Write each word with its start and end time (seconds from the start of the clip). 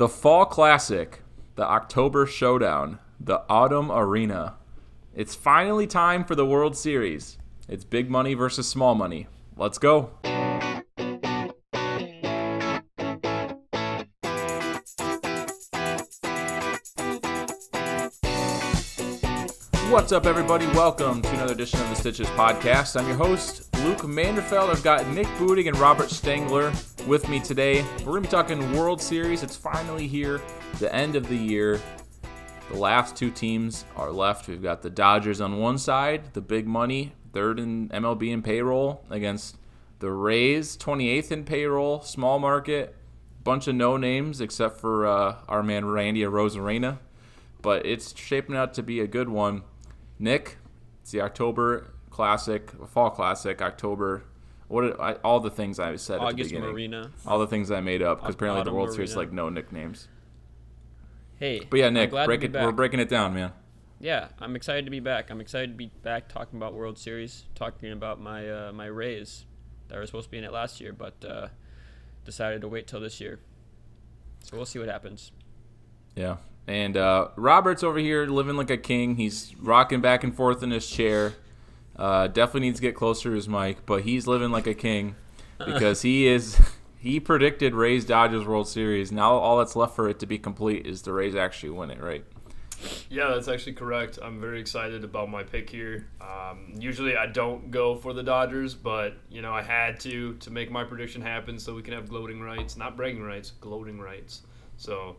The 0.00 0.08
Fall 0.08 0.46
Classic, 0.46 1.20
the 1.56 1.62
October 1.62 2.24
Showdown, 2.24 3.00
the 3.20 3.42
Autumn 3.50 3.92
Arena. 3.92 4.54
It's 5.14 5.34
finally 5.34 5.86
time 5.86 6.24
for 6.24 6.34
the 6.34 6.46
World 6.46 6.74
Series. 6.74 7.36
It's 7.68 7.84
big 7.84 8.08
money 8.08 8.32
versus 8.32 8.66
small 8.66 8.94
money. 8.94 9.26
Let's 9.58 9.76
go. 9.76 10.12
What's 19.90 20.12
up, 20.12 20.24
everybody? 20.24 20.68
Welcome 20.68 21.20
to 21.20 21.28
another 21.30 21.52
edition 21.52 21.80
of 21.80 21.88
the 21.88 21.96
Stitches 21.96 22.28
Podcast. 22.28 22.96
I'm 22.96 23.08
your 23.08 23.16
host, 23.16 23.74
Luke 23.78 24.02
Manderfeld. 24.02 24.70
I've 24.70 24.84
got 24.84 25.04
Nick 25.08 25.26
Booting 25.36 25.66
and 25.66 25.76
Robert 25.78 26.10
Stengler 26.10 26.72
with 27.08 27.28
me 27.28 27.40
today. 27.40 27.82
We're 27.98 28.12
going 28.12 28.22
to 28.22 28.28
be 28.28 28.30
talking 28.30 28.72
World 28.76 29.02
Series. 29.02 29.42
It's 29.42 29.56
finally 29.56 30.06
here, 30.06 30.40
the 30.78 30.94
end 30.94 31.16
of 31.16 31.28
the 31.28 31.34
year. 31.34 31.80
The 32.70 32.76
last 32.76 33.16
two 33.16 33.32
teams 33.32 33.84
are 33.96 34.12
left. 34.12 34.46
We've 34.46 34.62
got 34.62 34.82
the 34.82 34.90
Dodgers 34.90 35.40
on 35.40 35.58
one 35.58 35.76
side, 35.76 36.34
the 36.34 36.40
big 36.40 36.68
money, 36.68 37.12
third 37.32 37.58
in 37.58 37.88
MLB 37.88 38.30
in 38.30 38.42
payroll, 38.42 39.04
against 39.10 39.56
the 39.98 40.12
Rays, 40.12 40.76
28th 40.76 41.32
in 41.32 41.44
payroll, 41.44 42.00
small 42.02 42.38
market, 42.38 42.94
bunch 43.42 43.66
of 43.66 43.74
no 43.74 43.96
names 43.96 44.40
except 44.40 44.78
for 44.78 45.04
uh, 45.04 45.38
our 45.48 45.64
man 45.64 45.84
Randy 45.84 46.20
Arozarena. 46.20 46.98
But 47.60 47.84
it's 47.84 48.16
shaping 48.16 48.54
out 48.54 48.72
to 48.74 48.84
be 48.84 49.00
a 49.00 49.08
good 49.08 49.28
one. 49.28 49.64
Nick, 50.20 50.58
it's 51.02 51.10
the 51.10 51.22
October 51.22 51.92
Classic, 52.10 52.70
Fall 52.88 53.10
Classic, 53.10 53.60
October. 53.60 54.24
What 54.68 55.00
I, 55.00 55.14
all 55.14 55.40
the 55.40 55.50
things 55.50 55.80
I 55.80 55.96
said 55.96 56.16
at 56.16 56.20
the 56.20 56.26
August 56.26 56.50
beginning, 56.50 56.70
Marina. 56.70 57.10
all 57.26 57.40
the 57.40 57.48
things 57.48 57.72
I 57.72 57.80
made 57.80 58.02
up 58.02 58.20
because 58.20 58.36
apparently 58.36 58.62
the 58.62 58.72
World 58.72 58.92
Series 58.92 59.12
Arena. 59.12 59.20
like 59.20 59.32
no 59.32 59.48
nicknames. 59.48 60.06
Hey, 61.40 61.66
But 61.68 61.78
yeah, 61.80 61.88
Nick, 61.88 62.10
break 62.10 62.44
it. 62.44 62.52
back. 62.52 62.62
We're 62.64 62.70
breaking 62.72 63.00
it 63.00 63.08
down, 63.08 63.34
man. 63.34 63.52
Yeah, 63.98 64.28
I'm 64.38 64.54
excited 64.54 64.84
to 64.84 64.90
be 64.90 65.00
back. 65.00 65.30
I'm 65.30 65.40
excited 65.40 65.70
to 65.72 65.76
be 65.76 65.90
back 66.02 66.28
talking 66.28 66.56
about 66.58 66.74
World 66.74 66.98
Series, 66.98 67.46
talking 67.54 67.90
about 67.90 68.20
my 68.20 68.48
uh, 68.48 68.72
my 68.72 68.86
Rays 68.86 69.44
that 69.88 69.98
were 69.98 70.06
supposed 70.06 70.26
to 70.26 70.30
be 70.30 70.38
in 70.38 70.44
it 70.44 70.52
last 70.52 70.80
year, 70.80 70.92
but 70.92 71.24
uh, 71.24 71.48
decided 72.24 72.60
to 72.60 72.68
wait 72.68 72.86
till 72.86 73.00
this 73.00 73.20
year. 73.20 73.40
So 74.44 74.56
we'll 74.56 74.66
see 74.66 74.78
what 74.78 74.88
happens. 74.88 75.32
Yeah. 76.14 76.36
And 76.66 76.96
uh, 76.96 77.28
Robert's 77.36 77.82
over 77.82 77.98
here 77.98 78.26
living 78.26 78.56
like 78.56 78.70
a 78.70 78.76
king. 78.76 79.16
He's 79.16 79.54
rocking 79.58 80.00
back 80.00 80.22
and 80.22 80.34
forth 80.34 80.62
in 80.62 80.70
his 80.70 80.88
chair. 80.88 81.34
Uh, 81.96 82.28
definitely 82.28 82.60
needs 82.60 82.78
to 82.78 82.82
get 82.82 82.94
closer 82.94 83.30
to 83.30 83.34
his 83.34 83.48
mic, 83.48 83.84
but 83.84 84.02
he's 84.02 84.26
living 84.26 84.50
like 84.50 84.66
a 84.66 84.74
king 84.74 85.16
because 85.64 86.02
he 86.02 86.26
is. 86.26 86.60
He 87.02 87.18
predicted 87.18 87.74
Rays 87.74 88.04
Dodgers 88.04 88.44
World 88.44 88.68
Series. 88.68 89.10
Now 89.10 89.32
all 89.32 89.56
that's 89.56 89.74
left 89.74 89.96
for 89.96 90.06
it 90.10 90.18
to 90.18 90.26
be 90.26 90.38
complete 90.38 90.86
is 90.86 91.00
the 91.00 91.14
Rays 91.14 91.34
actually 91.34 91.70
win 91.70 91.90
it, 91.90 91.98
right? 91.98 92.22
Yeah, 93.08 93.28
that's 93.28 93.48
actually 93.48 93.74
correct. 93.74 94.18
I'm 94.22 94.40
very 94.40 94.60
excited 94.60 95.04
about 95.04 95.30
my 95.30 95.42
pick 95.42 95.68
here. 95.68 96.06
Um, 96.20 96.74
usually 96.78 97.16
I 97.16 97.26
don't 97.26 97.70
go 97.70 97.94
for 97.96 98.12
the 98.12 98.22
Dodgers, 98.22 98.74
but 98.74 99.16
you 99.30 99.42
know 99.42 99.52
I 99.52 99.62
had 99.62 100.00
to 100.00 100.34
to 100.34 100.50
make 100.50 100.70
my 100.70 100.84
prediction 100.84 101.20
happen 101.22 101.58
so 101.58 101.74
we 101.74 101.82
can 101.82 101.94
have 101.94 102.08
gloating 102.08 102.40
rights, 102.40 102.76
not 102.76 102.96
bragging 102.96 103.22
rights, 103.22 103.52
gloating 103.60 103.98
rights. 103.98 104.42
So 104.76 105.16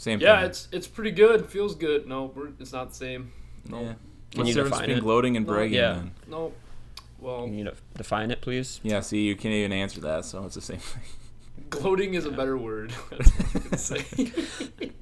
Same 0.00 0.18
yeah, 0.18 0.40
thing. 0.40 0.46
it's 0.48 0.68
it's 0.72 0.86
pretty 0.86 1.10
good. 1.10 1.44
Feels 1.46 1.74
good. 1.74 2.06
No, 2.06 2.32
it's 2.58 2.72
not 2.72 2.88
the 2.88 2.94
same. 2.94 3.32
No, 3.68 3.80
yeah. 3.82 3.86
Can 4.30 4.38
What's 4.38 4.48
you 4.48 4.54
the 4.54 4.60
difference 4.62 4.68
define 4.76 4.80
between 4.80 4.96
it? 4.96 5.00
gloating 5.02 5.36
and 5.36 5.46
No, 5.46 5.52
bragging? 5.52 5.74
yeah. 5.74 5.92
Then? 5.92 6.10
no. 6.26 6.52
Well, 7.18 7.44
Can 7.44 7.58
you 7.58 7.64
know, 7.64 7.74
define 7.98 8.30
it, 8.30 8.40
please? 8.40 8.80
Yeah. 8.82 9.00
See, 9.00 9.20
you 9.20 9.36
can't 9.36 9.52
even 9.52 9.72
answer 9.74 10.00
that, 10.00 10.24
so 10.24 10.42
it's 10.46 10.54
the 10.54 10.62
same 10.62 10.78
thing. 10.78 11.02
gloating 11.68 12.14
is 12.14 12.24
a 12.24 12.30
better 12.30 12.56
word. 12.56 12.94
That's 13.70 13.90
all 13.92 13.98
I 13.98 14.02
can 14.02 14.92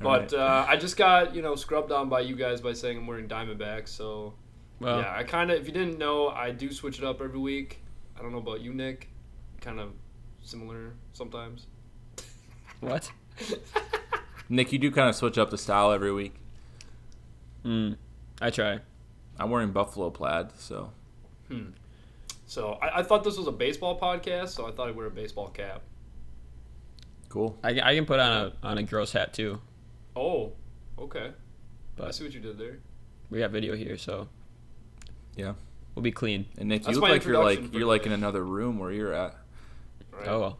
but 0.00 0.34
uh, 0.34 0.66
I 0.68 0.76
just 0.76 0.96
got 0.96 1.32
you 1.36 1.40
know 1.40 1.54
scrubbed 1.54 1.92
on 1.92 2.08
by 2.08 2.20
you 2.20 2.34
guys 2.34 2.60
by 2.60 2.72
saying 2.72 2.98
I'm 2.98 3.06
wearing 3.06 3.28
Diamondbacks, 3.28 3.90
so 3.90 4.34
Well, 4.80 5.02
yeah, 5.02 5.14
I 5.16 5.22
kind 5.22 5.52
of, 5.52 5.60
if 5.60 5.68
you 5.68 5.72
didn't 5.72 5.98
know, 5.98 6.30
I 6.30 6.50
do 6.50 6.72
switch 6.72 6.98
it 6.98 7.04
up 7.04 7.20
every 7.22 7.38
week. 7.38 7.78
I 8.18 8.22
don't 8.22 8.32
know 8.32 8.38
about 8.38 8.60
you, 8.60 8.74
Nick. 8.74 9.08
Kind 9.60 9.78
of 9.78 9.92
similar 10.42 10.94
sometimes. 11.12 11.68
what? 12.80 13.08
Nick, 14.48 14.72
you 14.72 14.78
do 14.78 14.90
kind 14.90 15.08
of 15.08 15.14
switch 15.16 15.38
up 15.38 15.50
the 15.50 15.58
style 15.58 15.90
every 15.92 16.12
week. 16.12 16.34
Mm, 17.64 17.96
I 18.40 18.50
try. 18.50 18.80
I'm 19.38 19.50
wearing 19.50 19.72
buffalo 19.72 20.10
plaid, 20.10 20.50
so 20.58 20.92
Hmm. 21.48 21.70
So 22.46 22.72
I, 22.82 23.00
I 23.00 23.02
thought 23.02 23.24
this 23.24 23.36
was 23.36 23.46
a 23.48 23.52
baseball 23.52 23.98
podcast, 23.98 24.48
so 24.50 24.66
I 24.66 24.70
thought 24.72 24.88
I'd 24.88 24.96
wear 24.96 25.06
a 25.06 25.10
baseball 25.10 25.48
cap. 25.48 25.82
cool. 27.28 27.58
I, 27.62 27.80
I 27.80 27.94
can 27.94 28.06
put 28.06 28.18
on 28.20 28.32
a 28.32 28.52
on 28.66 28.78
a 28.78 28.82
gross 28.82 29.12
hat 29.12 29.32
too. 29.34 29.60
Oh, 30.14 30.52
okay. 30.98 31.32
But 31.96 32.08
I 32.08 32.10
see 32.12 32.24
what 32.24 32.32
you 32.34 32.40
did 32.40 32.56
there. 32.58 32.78
we 33.30 33.38
got 33.40 33.50
video 33.50 33.74
here, 33.74 33.96
so 33.98 34.28
Yeah. 35.36 35.54
we'll 35.94 36.02
be 36.02 36.12
clean. 36.12 36.46
And 36.58 36.68
Nick, 36.68 36.82
That's 36.84 36.94
you 36.94 37.00
look 37.00 37.10
like 37.10 37.24
you're 37.24 37.42
like 37.42 37.74
you're 37.74 37.86
like 37.86 38.06
in 38.06 38.12
another 38.12 38.44
room 38.44 38.78
where 38.78 38.92
you're 38.92 39.12
at. 39.12 39.36
Right. 40.12 40.28
Oh 40.28 40.40
well. 40.40 40.58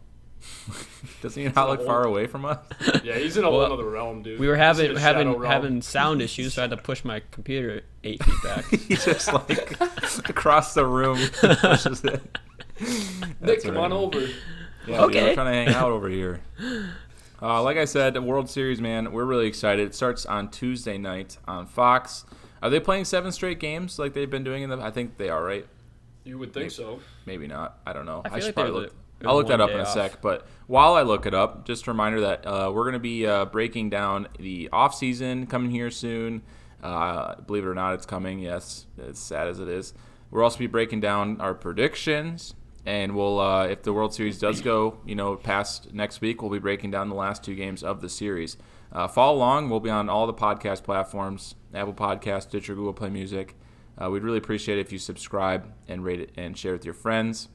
Doesn't 1.22 1.42
he 1.42 1.48
not 1.48 1.68
look 1.68 1.84
far 1.86 2.04
away 2.04 2.26
from 2.26 2.44
us? 2.44 2.58
Yeah, 3.04 3.16
he's 3.18 3.36
in 3.36 3.44
a 3.44 3.50
Well, 3.50 3.66
whole 3.66 3.74
other 3.78 3.88
realm, 3.88 4.22
dude. 4.22 4.40
We 4.40 4.48
were 4.48 4.56
having 4.56 4.96
having 4.96 5.42
having 5.44 5.82
sound 5.82 6.20
issues, 6.28 6.54
so 6.54 6.62
I 6.62 6.64
had 6.64 6.70
to 6.70 6.76
push 6.76 7.04
my 7.04 7.22
computer 7.30 7.82
eight 8.04 8.22
feet 8.22 8.34
back. 8.42 8.64
he 8.66 8.96
just 8.96 9.32
like 9.32 9.80
across 10.28 10.74
the 10.74 10.84
room 10.84 11.18
pushes 11.40 12.04
it. 12.04 12.20
Nick, 12.80 13.40
That's 13.40 13.64
come 13.64 13.76
right. 13.76 13.84
on 13.84 13.92
over. 13.92 14.20
Yeah, 14.20 14.28
dude, 14.86 14.94
Okay. 15.00 15.22
we're 15.24 15.34
trying 15.34 15.52
to 15.66 15.72
hang 15.72 15.74
out 15.76 15.90
over 15.92 16.08
here. 16.08 16.40
Uh, 17.40 17.62
like 17.62 17.76
I 17.76 17.84
said, 17.84 18.14
the 18.14 18.22
World 18.22 18.48
Series, 18.50 18.80
man, 18.80 19.12
we're 19.12 19.24
really 19.24 19.46
excited. 19.46 19.86
It 19.86 19.94
starts 19.94 20.24
on 20.26 20.50
Tuesday 20.50 20.96
night 20.98 21.36
on 21.46 21.66
Fox. 21.66 22.24
Are 22.62 22.70
they 22.70 22.80
playing 22.80 23.04
seven 23.04 23.30
straight 23.30 23.60
games 23.60 23.98
like 23.98 24.14
they've 24.14 24.30
been 24.30 24.44
doing 24.44 24.62
in 24.62 24.70
the? 24.70 24.78
I 24.78 24.90
think 24.90 25.16
they 25.18 25.28
are, 25.28 25.44
right? 25.44 25.66
You 26.24 26.38
would 26.38 26.52
think 26.52 26.70
so. 26.70 27.00
Maybe 27.26 27.46
not. 27.46 27.78
I 27.86 27.92
don't 27.92 28.06
know. 28.06 28.22
I 28.24 28.28
I, 28.28 28.30
feel 28.30 28.40
should 28.40 28.46
like 28.46 28.54
probably 28.54 28.72
there 28.72 28.80
look. 28.82 28.94
Was 29.20 29.20
a- 29.20 29.22
there 29.24 29.30
I'll 29.30 29.36
look 29.36 29.48
that 29.48 29.60
up 29.60 29.70
in 29.70 29.76
a 29.78 29.82
off. 29.82 29.88
sec. 29.88 30.20
But 30.22 30.46
while 30.66 30.94
I 30.94 31.02
look 31.02 31.26
it 31.26 31.34
up, 31.34 31.66
just 31.66 31.86
a 31.86 31.90
reminder 31.90 32.20
that 32.20 32.46
uh, 32.46 32.70
we're 32.74 32.84
going 32.84 32.94
to 32.94 32.98
be 32.98 33.26
uh, 33.26 33.44
breaking 33.46 33.90
down 33.90 34.28
the 34.38 34.68
off 34.72 34.94
season 34.94 35.46
coming 35.46 35.70
here 35.70 35.90
soon. 35.90 36.42
Uh, 36.82 37.34
believe 37.40 37.64
it 37.64 37.68
or 37.68 37.74
not, 37.74 37.94
it's 37.94 38.06
coming. 38.06 38.38
Yes, 38.38 38.86
as 39.02 39.18
sad 39.18 39.48
as 39.48 39.58
it 39.60 39.68
is. 39.68 39.94
We'll 40.30 40.42
also 40.44 40.58
be 40.58 40.66
breaking 40.66 41.00
down 41.00 41.40
our 41.40 41.54
predictions, 41.54 42.54
and 42.84 43.14
we'll 43.16 43.38
uh, 43.40 43.66
if 43.66 43.82
the 43.82 43.92
World 43.92 44.12
Series 44.14 44.38
does 44.38 44.60
go, 44.60 44.98
you 45.06 45.14
know, 45.14 45.36
past 45.36 45.92
next 45.94 46.20
week, 46.20 46.42
we'll 46.42 46.50
be 46.50 46.58
breaking 46.58 46.90
down 46.90 47.08
the 47.08 47.14
last 47.14 47.42
two 47.44 47.54
games 47.54 47.82
of 47.82 48.00
the 48.00 48.08
series. 48.08 48.56
Uh, 48.92 49.08
follow 49.08 49.36
along. 49.36 49.70
We'll 49.70 49.80
be 49.80 49.90
on 49.90 50.08
all 50.08 50.26
the 50.26 50.34
podcast 50.34 50.82
platforms: 50.84 51.54
Apple 51.74 51.94
Podcast, 51.94 52.42
Stitcher, 52.42 52.74
Google 52.74 52.92
Play 52.92 53.08
Music. 53.10 53.54
Uh, 54.00 54.10
we'd 54.10 54.22
really 54.22 54.38
appreciate 54.38 54.78
it 54.78 54.82
if 54.82 54.92
you 54.92 54.98
subscribe 54.98 55.72
and 55.88 56.04
rate 56.04 56.20
it 56.20 56.30
and 56.36 56.56
share 56.58 56.72
it 56.72 56.76
with 56.78 56.84
your 56.84 56.94
friends. 56.94 57.48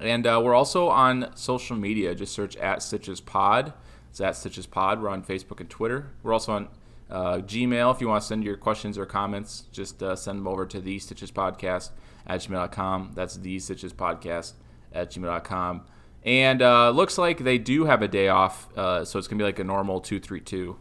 And 0.00 0.26
uh, 0.26 0.40
we're 0.44 0.54
also 0.54 0.88
on 0.88 1.30
social 1.36 1.76
media. 1.76 2.14
Just 2.14 2.34
search 2.34 2.56
at 2.56 2.82
Stitches 2.82 3.20
Pod. 3.20 3.72
It's 4.10 4.20
at 4.20 4.36
Stitches 4.36 4.66
Pod. 4.66 5.00
We're 5.00 5.08
on 5.08 5.22
Facebook 5.22 5.60
and 5.60 5.70
Twitter. 5.70 6.10
We're 6.22 6.32
also 6.32 6.52
on 6.52 6.68
uh, 7.10 7.36
Gmail. 7.38 7.94
If 7.94 8.00
you 8.00 8.08
want 8.08 8.22
to 8.22 8.26
send 8.26 8.42
your 8.44 8.56
questions 8.56 8.98
or 8.98 9.06
comments, 9.06 9.64
just 9.72 10.02
uh, 10.02 10.16
send 10.16 10.38
them 10.38 10.48
over 10.48 10.66
to 10.66 10.80
the 10.80 10.98
Stitches 10.98 11.30
Podcast 11.30 11.90
at 12.26 12.40
gmail.com. 12.40 13.12
That's 13.14 13.36
the 13.36 13.58
Stitches 13.58 13.92
Podcast 13.92 14.52
at 14.92 15.10
gmail.com. 15.10 15.82
And 16.24 16.62
uh, 16.62 16.90
looks 16.90 17.18
like 17.18 17.38
they 17.38 17.58
do 17.58 17.84
have 17.86 18.00
a 18.02 18.08
day 18.08 18.28
off, 18.28 18.68
uh, 18.78 19.04
so 19.04 19.18
it's 19.18 19.26
gonna 19.26 19.38
be 19.38 19.44
like 19.44 19.58
a 19.58 19.64
normal 19.64 20.00
two 20.00 20.20
three 20.20 20.40
two 20.40 20.76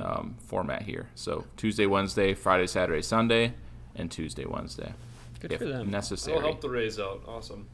um, 0.00 0.36
format 0.40 0.82
here. 0.82 1.10
So 1.14 1.44
Tuesday, 1.58 1.84
Wednesday, 1.84 2.32
Friday, 2.32 2.66
Saturday, 2.66 3.02
Sunday, 3.02 3.52
and 3.94 4.10
Tuesday, 4.10 4.46
Wednesday, 4.46 4.94
Good 5.40 5.52
if 5.52 5.58
for 5.58 5.66
them. 5.66 5.90
necessary. 5.90 6.36
That'll 6.36 6.52
help 6.52 6.62
the 6.62 6.70
Rays 6.70 6.98
out. 6.98 7.22
Awesome. 7.28 7.66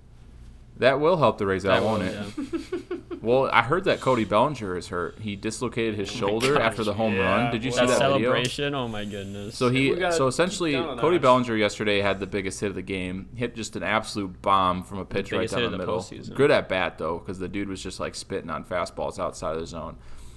That 0.79 1.01
will 1.01 1.17
help 1.17 1.39
the 1.39 1.47
Rays 1.47 1.67
out, 1.67 1.81
That 1.81 1.85
won't 1.85 2.03
it? 2.05 2.15
yeah. 2.15 2.97
Well, 3.21 3.51
I 3.53 3.63
heard 3.63 3.85
that 3.85 4.01
Cody 4.01 4.25
Bellinger 4.25 4.77
is 4.77 4.87
hurt. 4.89 5.19
He 5.19 5.35
dislocated 5.35 5.97
his 5.97 6.09
shoulder 6.09 6.55
gosh, 6.55 6.63
after 6.63 6.85
the 6.85 6.95
home 6.95 7.15
yeah. 7.17 7.29
run. 7.47 7.53
Did 7.53 7.65
you 7.65 7.73
see 7.73 7.81
That 7.81 7.89
that 7.89 7.99
video? 8.13 8.31
celebration, 8.31 8.75
oh 8.77 8.87
my 8.87 9.05
goodness. 9.05 9.57
So 9.57 9.71
he, 9.71 9.97
so 10.13 10.29
essentially, 10.29 10.75
Cody 10.75 11.17
notch. 11.17 11.23
Bellinger 11.23 11.57
yesterday 11.57 12.01
had 12.01 12.21
the 12.21 12.29
biggest 12.29 12.61
hit 12.61 12.69
of 12.69 12.77
the 12.77 12.83
game. 12.83 13.29
Hit 13.35 13.57
just 13.57 13.75
an 13.75 13.83
absolute 13.83 14.41
bomb 14.41 14.85
from 14.85 14.99
a 14.99 15.05
pitch 15.05 15.33
right 15.33 15.51
down 15.51 15.61
hit 15.63 15.67
the 15.67 15.71
the 15.73 15.79
middle. 15.79 15.99
postseason. 15.99 16.35
Good 16.37 16.53
at 16.53 16.69
bat 16.69 16.97
though, 16.99 17.19
because 17.19 17.41
the 17.41 17.49
dude 17.49 17.69
was 17.69 17.83
just 17.83 17.99
like 17.99 18.15
spitting 18.15 18.51
on 18.51 18.63
fastballs 18.65 19.19
outside 19.19 19.55
of 19.57 19.61
the 19.63 19.67
zone. 19.67 19.97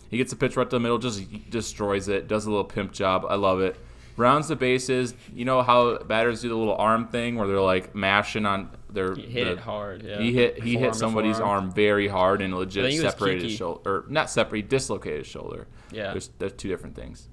He 0.10 0.18
gets 0.18 0.34
a 0.34 0.36
pitch 0.36 0.58
right 0.58 0.68
to 0.68 0.76
the 0.76 0.80
middle, 0.80 0.98
just 0.98 1.52
destroys 1.52 2.08
it. 2.08 2.28
Does 2.28 2.48
a 2.48 2.50
little 2.50 2.66
pimp 2.66 2.94
job. 2.94 3.26
I 3.30 3.36
love 3.36 3.62
it. 3.62 3.76
Rounds 4.18 4.48
the 4.50 4.56
bases. 4.56 5.14
You 5.34 5.46
know 5.46 5.62
how 5.62 5.98
batters 6.00 6.42
do 6.42 6.50
the 6.50 6.56
little 6.56 6.76
arm 6.76 7.08
thing 7.08 7.36
where 7.36 7.48
they're 7.48 7.62
like 7.62 7.96
mashing 7.96 8.46
on 8.46 8.70
their. 8.90 9.16
he 9.16 9.22
hit 9.24 9.46
the- 9.46 9.52
it 9.54 9.60
hard. 9.60 10.04
Yeah. 10.04 10.20
He 10.20 10.34
hit 10.34 10.62
he 10.62 10.74
Forearm 10.74 10.84
hit 10.94 10.96
somebody's 10.96 11.38
forearm. 11.38 11.64
arm 11.66 11.72
very 11.72 12.08
hard 12.08 12.42
and 12.42 12.54
legit 12.56 12.84
think 12.86 13.00
it 13.00 13.04
was 13.04 13.14
separated 13.14 13.44
his 13.44 13.54
shoulder, 13.54 13.82
or 13.90 14.06
not 14.10 14.30
separate, 14.30 14.58
he 14.58 14.62
dislocated 14.64 15.20
his 15.20 15.28
shoulder. 15.28 15.68
Yeah. 15.92 16.12
There's 16.12 16.30
there's 16.40 16.54
two 16.54 16.68
different 16.70 16.96
things. 16.96 17.28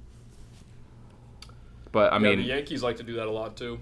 But 1.93 2.13
I 2.13 2.17
yeah, 2.17 2.23
mean, 2.23 2.39
the 2.41 2.45
Yankees 2.45 2.83
like 2.83 2.97
to 2.99 3.03
do 3.03 3.15
that 3.15 3.27
a 3.27 3.31
lot 3.31 3.57
too. 3.57 3.81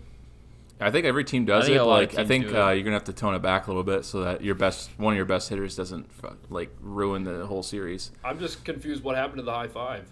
I 0.81 0.90
think 0.90 1.06
every 1.06 1.25
team 1.25 1.44
does 1.46 1.69
I 1.69 1.72
it. 1.72 1.76
a 1.76 1.84
lot 1.84 2.02
of 2.02 2.10
Like 2.14 2.19
I 2.19 2.26
think 2.26 2.52
uh, 2.52 2.69
you're 2.70 2.82
gonna 2.84 2.92
have 2.96 3.04
to 3.04 3.12
tone 3.12 3.34
it 3.34 3.40
back 3.42 3.66
a 3.66 3.70
little 3.70 3.82
bit 3.82 4.04
so 4.04 4.22
that 4.25 4.42
your 4.42 4.54
best 4.54 4.90
one 4.99 5.14
of 5.14 5.16
your 5.16 5.25
best 5.26 5.49
hitters 5.49 5.75
doesn't 5.75 6.06
like 6.50 6.70
ruin 6.81 7.25
the 7.25 7.46
whole 7.46 7.62
series. 7.62 8.10
I'm 8.25 8.38
just 8.38 8.64
confused. 8.64 9.02
What 9.02 9.16
happened 9.16 9.38
to 9.38 9.42
the 9.42 9.52
high 9.54 9.69
five? 9.69 10.06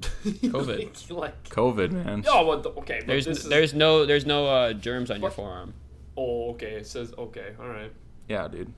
COVID. 0.24 1.10
like, 1.10 1.10
like, 1.10 1.48
COVID, 1.48 1.92
man. 1.92 2.24
oh, 2.28 2.44
what 2.46 2.62
the, 2.62 2.70
okay. 2.70 2.98
But 3.00 3.06
There's 3.08 3.26
this 3.26 3.38
is, 3.44 3.48
there's 3.48 3.74
no 3.74 4.04
there's 4.04 4.26
no 4.26 4.46
uh, 4.46 4.72
germs 4.72 5.10
on 5.10 5.20
your 5.20 5.30
forearm. 5.30 5.74
Oh, 6.16 6.50
okay. 6.52 6.72
It 6.72 6.86
says 6.86 7.14
okay. 7.16 7.54
All 7.60 7.68
right. 7.68 7.92
Yeah, 8.28 8.48
dude. 8.48 8.68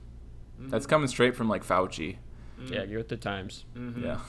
Mm-hmm. 0.59 0.69
That's 0.69 0.85
coming 0.85 1.07
straight 1.07 1.35
from 1.35 1.49
like 1.49 1.63
Fauci. 1.65 2.17
Yeah, 2.65 2.83
you're 2.83 2.99
with 2.99 3.09
the 3.09 3.17
times. 3.17 3.65
Mm-hmm. 3.75 4.03
Yeah. 4.03 4.19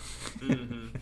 Mhm. 0.40 0.90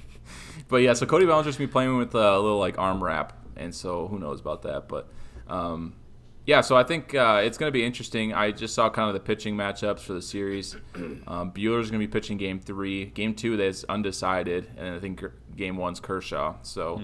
But 0.68 0.78
yeah, 0.78 0.94
so 0.94 1.06
Cody 1.06 1.24
Bellinger's 1.26 1.56
gonna 1.56 1.68
be 1.68 1.72
playing 1.72 1.96
with 1.98 2.14
a 2.14 2.38
little 2.40 2.58
like 2.58 2.78
arm 2.78 3.02
wrap, 3.02 3.32
and 3.56 3.72
so 3.72 4.08
who 4.08 4.18
knows 4.18 4.40
about 4.40 4.62
that? 4.62 4.88
But 4.88 5.08
um, 5.46 5.94
yeah, 6.46 6.60
so 6.60 6.76
I 6.76 6.84
think 6.84 7.14
uh, 7.14 7.40
it's 7.44 7.58
gonna 7.58 7.70
be 7.72 7.84
interesting. 7.84 8.32
I 8.32 8.52
just 8.52 8.74
saw 8.74 8.88
kind 8.88 9.08
of 9.08 9.14
the 9.14 9.20
pitching 9.20 9.56
matchups 9.56 10.00
for 10.00 10.12
the 10.14 10.22
series. 10.22 10.76
Um, 11.28 11.50
Buehler's 11.50 11.90
gonna 11.90 11.98
be 11.98 12.06
pitching 12.06 12.36
Game 12.36 12.60
Three. 12.60 13.06
Game 13.06 13.34
Two 13.34 13.56
that's 13.56 13.84
undecided, 13.84 14.70
and 14.76 14.94
I 14.94 15.00
think 15.00 15.22
Game 15.56 15.76
One's 15.76 16.00
Kershaw. 16.00 16.54
So. 16.62 17.00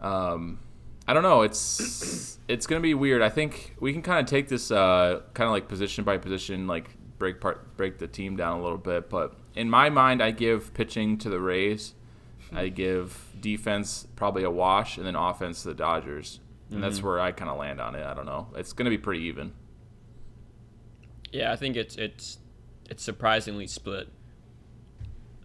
Um, 0.00 0.58
I 1.06 1.12
don't 1.12 1.22
know. 1.22 1.42
It's 1.42 2.38
it's 2.46 2.66
gonna 2.66 2.80
be 2.80 2.94
weird. 2.94 3.20
I 3.20 3.30
think 3.30 3.74
we 3.80 3.92
can 3.92 4.00
kind 4.00 4.20
of 4.20 4.26
take 4.26 4.48
this 4.48 4.70
uh, 4.70 5.22
kind 5.34 5.46
of 5.46 5.52
like 5.52 5.66
position 5.66 6.04
by 6.04 6.18
position, 6.18 6.66
like 6.66 6.90
break 7.18 7.40
part 7.40 7.76
break 7.76 7.98
the 7.98 8.06
team 8.06 8.36
down 8.36 8.60
a 8.60 8.62
little 8.62 8.78
bit. 8.78 9.10
But 9.10 9.34
in 9.54 9.68
my 9.68 9.90
mind, 9.90 10.22
I 10.22 10.30
give 10.30 10.72
pitching 10.72 11.18
to 11.18 11.28
the 11.28 11.40
Rays. 11.40 11.94
I 12.52 12.68
give 12.68 13.32
defense 13.40 14.06
probably 14.16 14.44
a 14.44 14.50
wash, 14.50 14.98
and 14.98 15.06
then 15.06 15.16
offense 15.16 15.62
to 15.62 15.68
the 15.68 15.74
Dodgers. 15.74 16.40
And 16.72 16.82
that's 16.82 17.02
where 17.02 17.18
I 17.18 17.32
kind 17.32 17.50
of 17.50 17.58
land 17.58 17.80
on 17.80 17.94
it. 17.94 18.04
I 18.04 18.14
don't 18.14 18.26
know. 18.26 18.48
It's 18.54 18.72
gonna 18.72 18.90
be 18.90 18.98
pretty 18.98 19.22
even. 19.22 19.52
Yeah, 21.32 21.52
I 21.52 21.56
think 21.56 21.76
it's 21.76 21.96
it's 21.96 22.38
it's 22.88 23.02
surprisingly 23.02 23.66
split. 23.66 24.08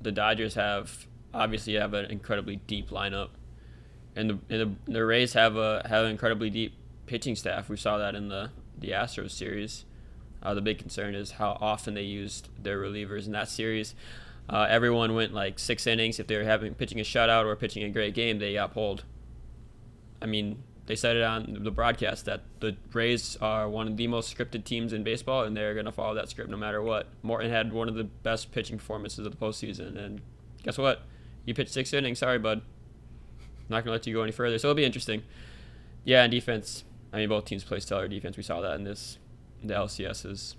The 0.02 0.12
Dodgers 0.12 0.56
have 0.56 1.08
obviously 1.34 1.74
have 1.74 1.94
an 1.94 2.06
incredibly 2.12 2.58
deep 2.58 2.90
lineup, 2.90 3.30
and 4.16 4.30
the 4.30 4.40
and 4.50 4.78
the, 4.86 4.92
the 4.92 5.06
Rays 5.06 5.34
have 5.34 5.56
a 5.56 5.86
have 5.90 6.06
an 6.06 6.12
incredibly 6.12 6.50
deep 6.50 6.74
pitching 7.06 7.36
staff. 7.36 7.70
We 7.70 7.78
saw 7.78 7.98
that 7.98 8.16
in 8.16 8.30
the 8.30 8.52
the 8.78 8.90
Astros 8.90 9.32
series. 9.32 9.86
Uh, 10.44 10.54
the 10.54 10.62
big 10.62 10.78
concern 10.78 11.16
is 11.16 11.32
how 11.32 11.58
often 11.60 11.96
they 11.96 12.04
used 12.04 12.50
their 12.62 12.80
relievers 12.80 13.26
in 13.26 13.32
that 13.32 13.50
series. 13.50 13.96
Uh, 14.48 14.68
everyone 14.70 15.16
went 15.16 15.34
like 15.34 15.58
six 15.58 15.88
innings. 15.88 16.20
If 16.20 16.28
they 16.28 16.38
were 16.38 16.44
having 16.44 16.76
pitching 16.76 17.00
a 17.00 17.04
shutout 17.04 17.46
or 17.46 17.56
pitching 17.56 17.84
a 17.84 17.90
great 17.90 18.14
game, 18.14 18.38
they 18.38 18.54
got 18.54 18.72
pulled. 18.72 19.04
I 20.22 20.28
mean, 20.28 20.62
they 20.88 20.96
said 20.96 21.16
it 21.16 21.24
on 21.24 21.58
the 21.62 21.72
broadcast 21.72 22.26
that 22.26 22.44
the 22.60 22.76
Rays 22.94 23.38
are 23.42 23.68
one 23.68 23.88
of 23.88 23.98
the 23.98 24.08
most 24.08 24.36
scripted 24.36 24.66
teams 24.66 24.94
in 24.94 25.04
baseball, 25.04 25.44
and 25.44 25.58
they're 25.58 25.74
going 25.74 25.86
to 25.86 25.92
follow 25.92 26.14
that 26.14 26.30
script 26.30 26.50
no 26.50 26.58
matter 26.58 26.82
what. 26.82 27.08
Morton 27.24 27.50
had 27.50 27.74
one 27.74 27.90
of 27.90 27.96
the 27.96 28.04
best 28.04 28.52
pitching 28.52 28.78
performances 28.78 29.26
of 29.26 29.32
the 29.32 29.38
postseason, 29.38 29.98
and 29.98 30.22
guess 30.64 30.78
what? 30.78 31.02
You 31.46 31.54
pitched 31.54 31.74
six 31.74 31.92
innings. 31.94 32.20
Sorry, 32.20 32.38
bud. 32.38 32.62
Not 33.68 33.78
going 33.78 33.86
to 33.86 33.92
let 33.92 34.06
you 34.06 34.14
go 34.14 34.22
any 34.22 34.32
further. 34.32 34.60
So 34.60 34.68
it'll 34.68 34.76
be 34.76 34.86
interesting. 34.86 35.24
Yeah, 36.04 36.24
and 36.24 36.32
defense. 36.32 36.84
I 37.12 37.18
mean, 37.18 37.30
both 37.30 37.46
teams 37.46 37.64
play 37.64 37.80
stellar 37.80 38.08
defense. 38.08 38.38
We 38.38 38.44
saw 38.44 38.62
that 38.62 38.76
in 38.76 38.84
this, 38.84 39.18
the 39.64 39.74
LCSs. 39.74 40.56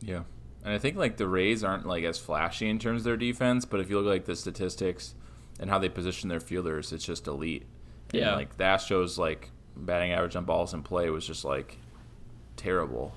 Yeah. 0.00 0.22
And 0.64 0.72
I 0.72 0.78
think 0.78 0.96
like 0.96 1.16
the 1.16 1.28
Rays 1.28 1.64
aren't 1.64 1.86
like 1.86 2.04
as 2.04 2.18
flashy 2.18 2.68
in 2.68 2.78
terms 2.78 3.00
of 3.00 3.04
their 3.04 3.16
defense, 3.16 3.64
but 3.64 3.80
if 3.80 3.90
you 3.90 3.96
look 3.98 4.06
at 4.06 4.10
like 4.10 4.24
the 4.26 4.36
statistics 4.36 5.14
and 5.58 5.70
how 5.70 5.78
they 5.78 5.88
position 5.88 6.28
their 6.28 6.40
fielders, 6.40 6.92
it's 6.92 7.04
just 7.04 7.26
elite. 7.26 7.66
And, 8.14 8.22
Yeah. 8.22 8.34
like 8.36 8.56
the 8.56 8.64
Astros 8.64 9.18
like 9.18 9.50
batting 9.76 10.12
average 10.12 10.36
on 10.36 10.44
balls 10.44 10.72
in 10.74 10.82
play 10.82 11.10
was 11.10 11.26
just 11.26 11.44
like 11.44 11.78
terrible. 12.56 13.14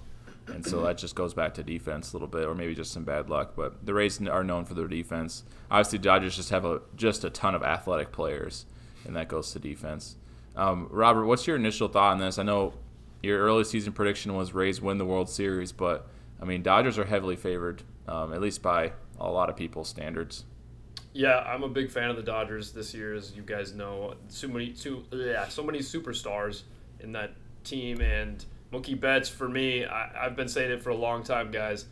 And 0.47 0.65
so 0.65 0.81
that 0.83 0.97
just 0.97 1.13
goes 1.13 1.33
back 1.33 1.53
to 1.55 1.63
defense 1.63 2.13
a 2.13 2.15
little 2.15 2.27
bit, 2.27 2.45
or 2.47 2.55
maybe 2.55 2.73
just 2.73 2.93
some 2.93 3.03
bad 3.03 3.29
luck. 3.29 3.53
But 3.55 3.85
the 3.85 3.93
Rays 3.93 4.25
are 4.27 4.43
known 4.45 4.63
for 4.63 4.73
their 4.75 4.87
defense. 4.87 5.43
Obviously, 5.69 5.99
Dodgers 5.99 6.35
just 6.37 6.51
have 6.51 6.63
a 6.63 6.81
just 6.95 7.25
a 7.25 7.29
ton 7.29 7.53
of 7.53 7.63
athletic 7.63 8.11
players, 8.13 8.65
and 9.05 9.13
that 9.17 9.27
goes 9.27 9.51
to 9.51 9.59
defense. 9.59 10.15
Um, 10.55 10.87
Robert, 10.89 11.25
what's 11.25 11.45
your 11.47 11.57
initial 11.57 11.89
thought 11.89 12.13
on 12.13 12.19
this? 12.19 12.39
I 12.39 12.43
know 12.43 12.73
your 13.21 13.39
early 13.39 13.65
season 13.65 13.91
prediction 13.91 14.35
was 14.35 14.53
Rays 14.53 14.81
win 14.81 14.97
the 14.97 15.05
World 15.05 15.29
Series, 15.29 15.71
but 15.73 16.07
I 16.41 16.45
mean 16.45 16.63
Dodgers 16.63 16.97
are 16.97 17.05
heavily 17.05 17.35
favored, 17.35 17.83
um, 18.07 18.33
at 18.33 18.39
least 18.41 18.61
by 18.61 18.93
a 19.19 19.29
lot 19.29 19.49
of 19.49 19.57
people's 19.57 19.89
standards. 19.89 20.45
Yeah, 21.17 21.39
I'm 21.39 21.63
a 21.63 21.67
big 21.67 21.89
fan 21.89 22.11
of 22.11 22.15
the 22.15 22.21
Dodgers 22.21 22.73
this 22.73 22.93
year, 22.93 23.15
as 23.15 23.33
you 23.35 23.41
guys 23.41 23.73
know. 23.73 24.13
So 24.27 24.47
many, 24.49 24.75
yeah, 25.11 25.47
so 25.47 25.63
many 25.63 25.79
superstars 25.79 26.61
in 26.99 27.11
that 27.13 27.31
team, 27.63 28.01
and 28.01 28.45
Mookie 28.71 28.99
Betts 28.99 29.27
for 29.27 29.49
me. 29.49 29.83
I, 29.83 30.27
I've 30.27 30.35
been 30.35 30.47
saying 30.47 30.69
it 30.69 30.83
for 30.83 30.91
a 30.91 30.95
long 30.95 31.23
time, 31.23 31.49
guys. 31.49 31.85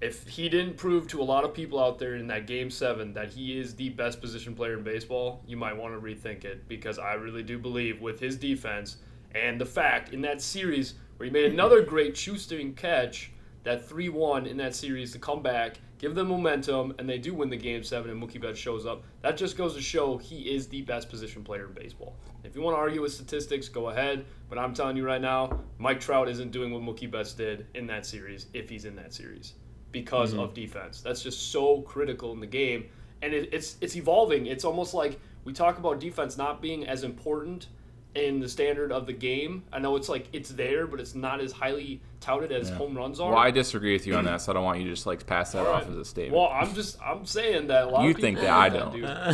If 0.00 0.28
he 0.28 0.48
didn't 0.48 0.76
prove 0.76 1.08
to 1.08 1.20
a 1.20 1.24
lot 1.24 1.42
of 1.42 1.52
people 1.52 1.82
out 1.82 1.98
there 1.98 2.14
in 2.14 2.28
that 2.28 2.46
Game 2.46 2.70
Seven 2.70 3.12
that 3.14 3.32
he 3.32 3.58
is 3.58 3.74
the 3.74 3.88
best 3.88 4.20
position 4.20 4.54
player 4.54 4.78
in 4.78 4.84
baseball, 4.84 5.42
you 5.48 5.56
might 5.56 5.76
want 5.76 5.92
to 5.92 6.00
rethink 6.00 6.44
it 6.44 6.68
because 6.68 7.00
I 7.00 7.14
really 7.14 7.42
do 7.42 7.58
believe 7.58 8.00
with 8.00 8.20
his 8.20 8.36
defense 8.36 8.98
and 9.34 9.60
the 9.60 9.66
fact 9.66 10.12
in 10.12 10.20
that 10.20 10.40
series 10.40 10.94
where 11.16 11.24
he 11.24 11.32
made 11.32 11.52
another 11.52 11.82
great 11.82 12.16
shoestring 12.16 12.74
catch, 12.74 13.32
that 13.64 13.84
3 13.84 14.10
1 14.10 14.46
in 14.46 14.58
that 14.58 14.76
series 14.76 15.10
to 15.10 15.18
come 15.18 15.42
back, 15.42 15.78
give 16.04 16.14
them 16.14 16.28
momentum, 16.28 16.94
and 16.98 17.08
they 17.08 17.16
do 17.16 17.32
win 17.32 17.48
the 17.48 17.56
game 17.56 17.82
seven, 17.82 18.10
and 18.10 18.22
Mookie 18.22 18.38
Betts 18.38 18.58
shows 18.58 18.84
up. 18.84 19.04
That 19.22 19.38
just 19.38 19.56
goes 19.56 19.74
to 19.74 19.80
show 19.80 20.18
he 20.18 20.54
is 20.54 20.68
the 20.68 20.82
best 20.82 21.08
position 21.08 21.42
player 21.42 21.64
in 21.64 21.72
baseball. 21.72 22.14
If 22.42 22.54
you 22.54 22.60
want 22.60 22.76
to 22.76 22.78
argue 22.78 23.00
with 23.00 23.14
statistics, 23.14 23.70
go 23.70 23.88
ahead. 23.88 24.26
But 24.50 24.58
I'm 24.58 24.74
telling 24.74 24.98
you 24.98 25.06
right 25.06 25.20
now, 25.20 25.60
Mike 25.78 26.00
Trout 26.00 26.28
isn't 26.28 26.50
doing 26.50 26.72
what 26.74 26.82
Mookie 26.82 27.10
Betts 27.10 27.32
did 27.32 27.68
in 27.72 27.86
that 27.86 28.04
series 28.04 28.48
if 28.52 28.68
he's 28.68 28.84
in 28.84 28.94
that 28.96 29.14
series 29.14 29.54
because 29.92 30.32
mm-hmm. 30.32 30.40
of 30.40 30.52
defense. 30.52 31.00
That's 31.00 31.22
just 31.22 31.50
so 31.50 31.80
critical 31.80 32.32
in 32.32 32.40
the 32.40 32.46
game, 32.46 32.84
and 33.22 33.32
it, 33.32 33.48
it's 33.50 33.78
it's 33.80 33.96
evolving. 33.96 34.44
It's 34.44 34.64
almost 34.64 34.92
like 34.92 35.18
we 35.44 35.54
talk 35.54 35.78
about 35.78 36.00
defense 36.00 36.36
not 36.36 36.60
being 36.60 36.86
as 36.86 37.02
important 37.02 37.68
in 38.14 38.38
the 38.40 38.48
standard 38.48 38.92
of 38.92 39.06
the 39.06 39.12
game. 39.12 39.64
I 39.72 39.78
know 39.78 39.96
it's 39.96 40.08
like 40.08 40.28
it's 40.32 40.50
there, 40.50 40.86
but 40.86 41.00
it's 41.00 41.14
not 41.14 41.40
as 41.40 41.52
highly 41.52 42.00
touted 42.20 42.52
as 42.52 42.70
home 42.70 42.96
runs 42.96 43.18
are. 43.20 43.30
Well, 43.32 43.40
I 43.40 43.50
disagree 43.50 43.92
with 43.92 44.06
you 44.06 44.14
on 44.14 44.24
that, 44.26 44.40
so 44.40 44.52
I 44.52 44.54
don't 44.54 44.64
want 44.64 44.78
you 44.78 44.84
to 44.84 44.90
just 44.90 45.06
like 45.06 45.26
pass 45.26 45.52
that 45.52 45.66
All 45.66 45.72
off 45.74 45.88
as 45.88 45.96
a 45.96 46.04
statement. 46.04 46.36
Well, 46.40 46.48
I'm 46.52 46.74
just 46.74 47.00
I'm 47.02 47.26
saying 47.26 47.66
that 47.68 47.84
a 47.84 47.86
lot 47.88 48.04
You 48.04 48.10
of 48.10 48.16
people 48.16 48.28
think 48.28 48.38
that, 48.40 48.50
I 48.50 48.70
think 48.70 48.82
don't. 48.82 48.92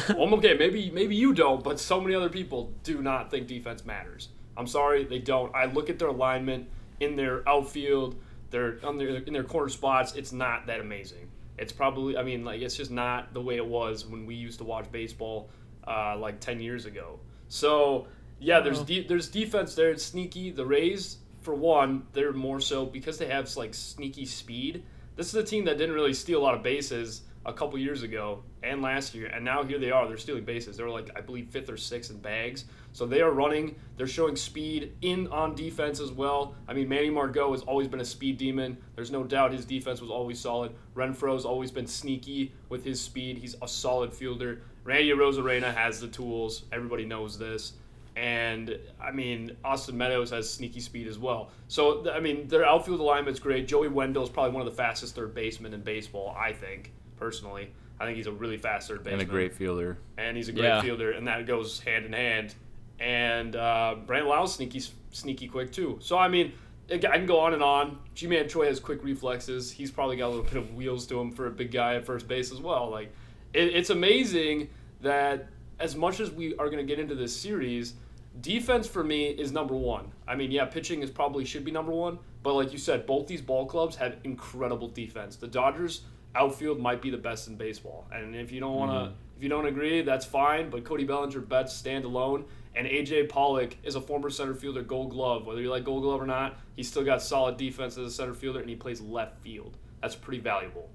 dude. 0.09 0.17
well, 0.19 0.35
okay, 0.37 0.55
maybe 0.55 0.91
maybe 0.91 1.15
you 1.15 1.32
don't, 1.35 1.62
but 1.62 1.79
so 1.79 2.00
many 2.00 2.15
other 2.15 2.31
people 2.31 2.73
do 2.82 3.03
not 3.03 3.31
think 3.31 3.47
defense 3.47 3.85
matters. 3.85 4.29
I'm 4.56 4.67
sorry, 4.67 5.05
they 5.05 5.19
don't. 5.19 5.55
I 5.55 5.67
look 5.67 5.91
at 5.91 5.99
their 5.99 6.09
alignment 6.09 6.69
in 7.00 7.17
their 7.17 7.47
outfield, 7.49 8.17
their 8.50 8.79
on 8.85 8.99
their 8.99 9.09
in 9.09 9.32
their 9.32 9.44
corner 9.44 9.69
spots. 9.69 10.15
It's 10.15 10.32
not 10.32 10.67
that 10.67 10.81
amazing. 10.81 11.29
It's 11.59 11.73
probably 11.73 12.17
I 12.17 12.23
mean 12.23 12.44
like 12.44 12.62
it's 12.62 12.77
just 12.77 12.91
not 12.91 13.35
the 13.35 13.41
way 13.43 13.56
it 13.56 13.67
was 13.67 14.06
when 14.06 14.25
we 14.25 14.35
used 14.35 14.59
to 14.59 14.65
watch 14.65 14.91
baseball 14.91 15.50
uh, 15.87 16.17
like 16.17 16.41
10 16.41 16.60
years 16.60 16.87
ago. 16.87 17.20
So 17.49 18.06
yeah, 18.41 18.61
there's 18.61 18.81
oh. 18.81 18.85
de- 18.85 19.06
there's 19.06 19.29
defense 19.29 19.75
there. 19.75 19.91
It's 19.91 20.05
sneaky. 20.05 20.51
The 20.51 20.65
Rays, 20.65 21.19
for 21.43 21.55
one, 21.55 22.06
they're 22.13 22.32
more 22.32 22.61
so 22.61 22.87
because 22.87 23.19
they 23.19 23.27
have 23.27 23.55
like 23.56 23.75
sneaky 23.75 24.25
speed. 24.25 24.82
This 25.17 25.29
is 25.29 25.35
a 25.35 25.44
team 25.44 25.65
that 25.67 25.79
didn't 25.79 25.94
really 25.94 26.15
steal 26.15 26.41
a 26.41 26.44
lot 26.44 26.55
of 26.55 26.63
bases 26.63 27.23
a 27.47 27.53
couple 27.53 27.79
years 27.79 28.03
ago 28.03 28.43
and 28.63 28.82
last 28.82 29.15
year, 29.15 29.27
and 29.27 29.43
now 29.44 29.63
here 29.63 29.79
they 29.79 29.91
are. 29.91 30.06
They're 30.06 30.19
stealing 30.19 30.44
bases. 30.44 30.77
They're 30.77 30.91
like 30.91 31.11
I 31.17 31.20
believe 31.20 31.49
fifth 31.49 31.70
or 31.70 31.77
sixth 31.77 32.11
in 32.11 32.19
bags. 32.19 32.65
So 32.93 33.06
they 33.06 33.20
are 33.23 33.31
running. 33.31 33.77
They're 33.97 34.06
showing 34.06 34.37
speed 34.37 34.94
in 35.03 35.27
on 35.29 35.55
defense 35.55 36.01
as 36.01 36.11
well. 36.11 36.55
I 36.69 36.75
mean, 36.75 36.89
Manny 36.89 37.11
Margot 37.11 37.53
has 37.53 37.63
always 37.63 37.89
been 37.89 38.01
a 38.01 38.05
speed 38.05 38.37
demon. 38.37 38.77
There's 38.94 39.11
no 39.11 39.25
doubt 39.25 39.53
his 39.53 39.65
defense 39.65 40.01
was 40.01 40.11
always 40.11 40.41
solid. 40.41 40.73
Renfroe's 40.94 41.44
always 41.44 41.70
been 41.70 41.87
sneaky 41.87 42.53
with 42.69 42.85
his 42.85 43.01
speed. 43.01 43.39
He's 43.39 43.56
a 43.63 43.69
solid 43.69 44.13
fielder. 44.13 44.63
Randy 44.85 45.11
Arozarena 45.11 45.73
has 45.75 46.01
the 46.01 46.09
tools. 46.09 46.65
Everybody 46.73 47.05
knows 47.05 47.39
this. 47.39 47.75
And 48.20 48.79
I 49.00 49.12
mean, 49.12 49.56
Austin 49.65 49.96
Meadows 49.96 50.29
has 50.31 50.53
sneaky 50.53 50.81
speed 50.81 51.06
as 51.06 51.19
well. 51.19 51.50
So 51.69 52.10
I 52.12 52.20
mean, 52.20 52.48
their 52.48 52.67
outfield 52.67 53.00
alignment's 53.00 53.41
great. 53.41 53.67
Joey 53.67 53.89
Wendle 53.89 54.22
is 54.22 54.29
probably 54.29 54.53
one 54.53 54.60
of 54.60 54.70
the 54.70 54.77
fastest 54.77 55.15
third 55.15 55.34
basemen 55.34 55.72
in 55.72 55.81
baseball. 55.81 56.36
I 56.39 56.53
think 56.53 56.93
personally, 57.17 57.70
I 57.98 58.05
think 58.05 58.19
he's 58.19 58.27
a 58.27 58.32
really 58.32 58.58
fast 58.58 58.89
third 58.89 59.05
baseman, 59.05 59.20
and 59.20 59.29
a 59.29 59.32
great 59.32 59.55
fielder. 59.55 59.96
and 60.19 60.36
he's 60.36 60.48
a 60.48 60.53
great 60.53 60.65
Yeah. 60.65 60.82
fielder, 60.82 61.12
and 61.12 61.27
that 61.29 61.46
goes 61.46 61.81
hand 61.81 62.05
in 62.05 62.12
hand. 62.12 62.55
And 62.98 63.56
uh, 63.56 63.96
Brandon 64.06 64.29
Lyle's 64.29 64.55
sneaky, 64.55 64.82
sneaky 65.12 65.48
quick 65.48 65.72
too. 65.72 65.96
So 66.03 66.19
I 66.19 66.29
mean, 66.29 66.53
I 66.93 66.98
can 66.98 67.24
go 67.24 67.41
on 67.41 67.55
and 67.55 67.62
on. 67.62 68.00
Ji-Man 68.15 68.50
Choi 68.50 68.67
has 68.67 68.81
quick 68.81 69.03
reflexes. 69.03 69.70
He's 69.72 69.91
probably 69.91 70.17
got 70.17 70.27
a 70.27 70.32
little 70.32 70.44
bit 70.44 70.56
of 70.58 70.74
wheels 70.74 71.06
to 71.06 71.19
him 71.19 71.31
for 71.31 71.46
a 71.46 71.50
big 71.50 71.70
guy 71.72 71.94
at 71.94 72.05
first 72.05 72.29
base 72.29 72.53
as 72.53 72.60
well. 72.60 72.91
Like, 72.91 73.12
it, 73.55 73.74
it's 73.74 73.89
amazing 73.89 74.69
that 75.00 75.46
as 75.79 75.96
much 75.96 76.20
as 76.20 76.31
we 76.31 76.55
are 76.56 76.67
going 76.67 76.77
to 76.77 76.84
get 76.84 76.98
into 76.98 77.15
this 77.15 77.34
series, 77.34 77.94
defense 78.41 78.87
for 78.87 79.03
me 79.03 79.27
is 79.29 79.53
number 79.53 79.75
one. 79.75 80.13
I 80.27 80.34
mean, 80.37 80.51
yeah, 80.51 80.65
pitching 80.65 81.03
is 81.03 81.10
probably 81.10 81.44
should 81.44 81.65
be 81.65 81.70
number 81.70 81.93
one, 81.93 82.19
but 82.43 82.55
like 82.55 82.72
you 82.72 82.79
said, 82.79 83.06
both 83.06 83.27
these 83.27 83.43
ball 83.43 83.67
clubs 83.67 83.96
have 83.96 84.17
incredible 84.25 84.89
defense. 84.89 85.37
The 85.37 85.49
Dodgers 85.49 86.03
outfield 86.34 86.79
might 86.79 87.03
be 87.03 87.10
the 87.10 87.19
best 87.19 87.49
in 87.49 87.56
baseball. 87.56 88.06
And 88.13 88.34
if 88.37 88.53
you 88.53 88.60
don't 88.60 88.75
want 88.77 88.91
to, 88.93 88.96
Mm-hmm. 89.10 89.15
if 89.37 89.43
you 89.43 89.49
don't 89.49 89.67
agree, 89.67 90.03
that's 90.03 90.25
fine. 90.25 90.70
But 90.70 90.84
Cody 90.84 91.05
Bellinger 91.05 91.41
Betts 91.41 91.72
stand 91.75 92.05
alone. 92.05 92.44
And 92.77 92.87
AJ 92.87 93.29
Pollock 93.31 93.77
is 93.82 93.96
a 93.96 94.01
former 94.01 94.31
center 94.31 94.55
fielder, 94.55 94.82
Gold 94.82 95.10
Glove. 95.10 95.44
Whether 95.44 95.60
you 95.60 95.70
like 95.70 95.84
Gold 95.84 96.03
Glove 96.05 96.22
or 96.22 96.27
not, 96.27 96.56
he's 96.77 96.87
still 96.89 97.03
got 97.05 97.20
solid 97.20 97.56
defense 97.56 97.99
as 97.99 98.06
a 98.06 98.10
center 98.13 98.32
fielder, 98.32 98.60
and 98.60 98.70
he 98.70 98.77
plays 98.77 99.01
left 99.01 99.43
field. 99.43 99.77
That's 100.01 100.15
pretty 100.15 100.41
valuable. 100.41 100.89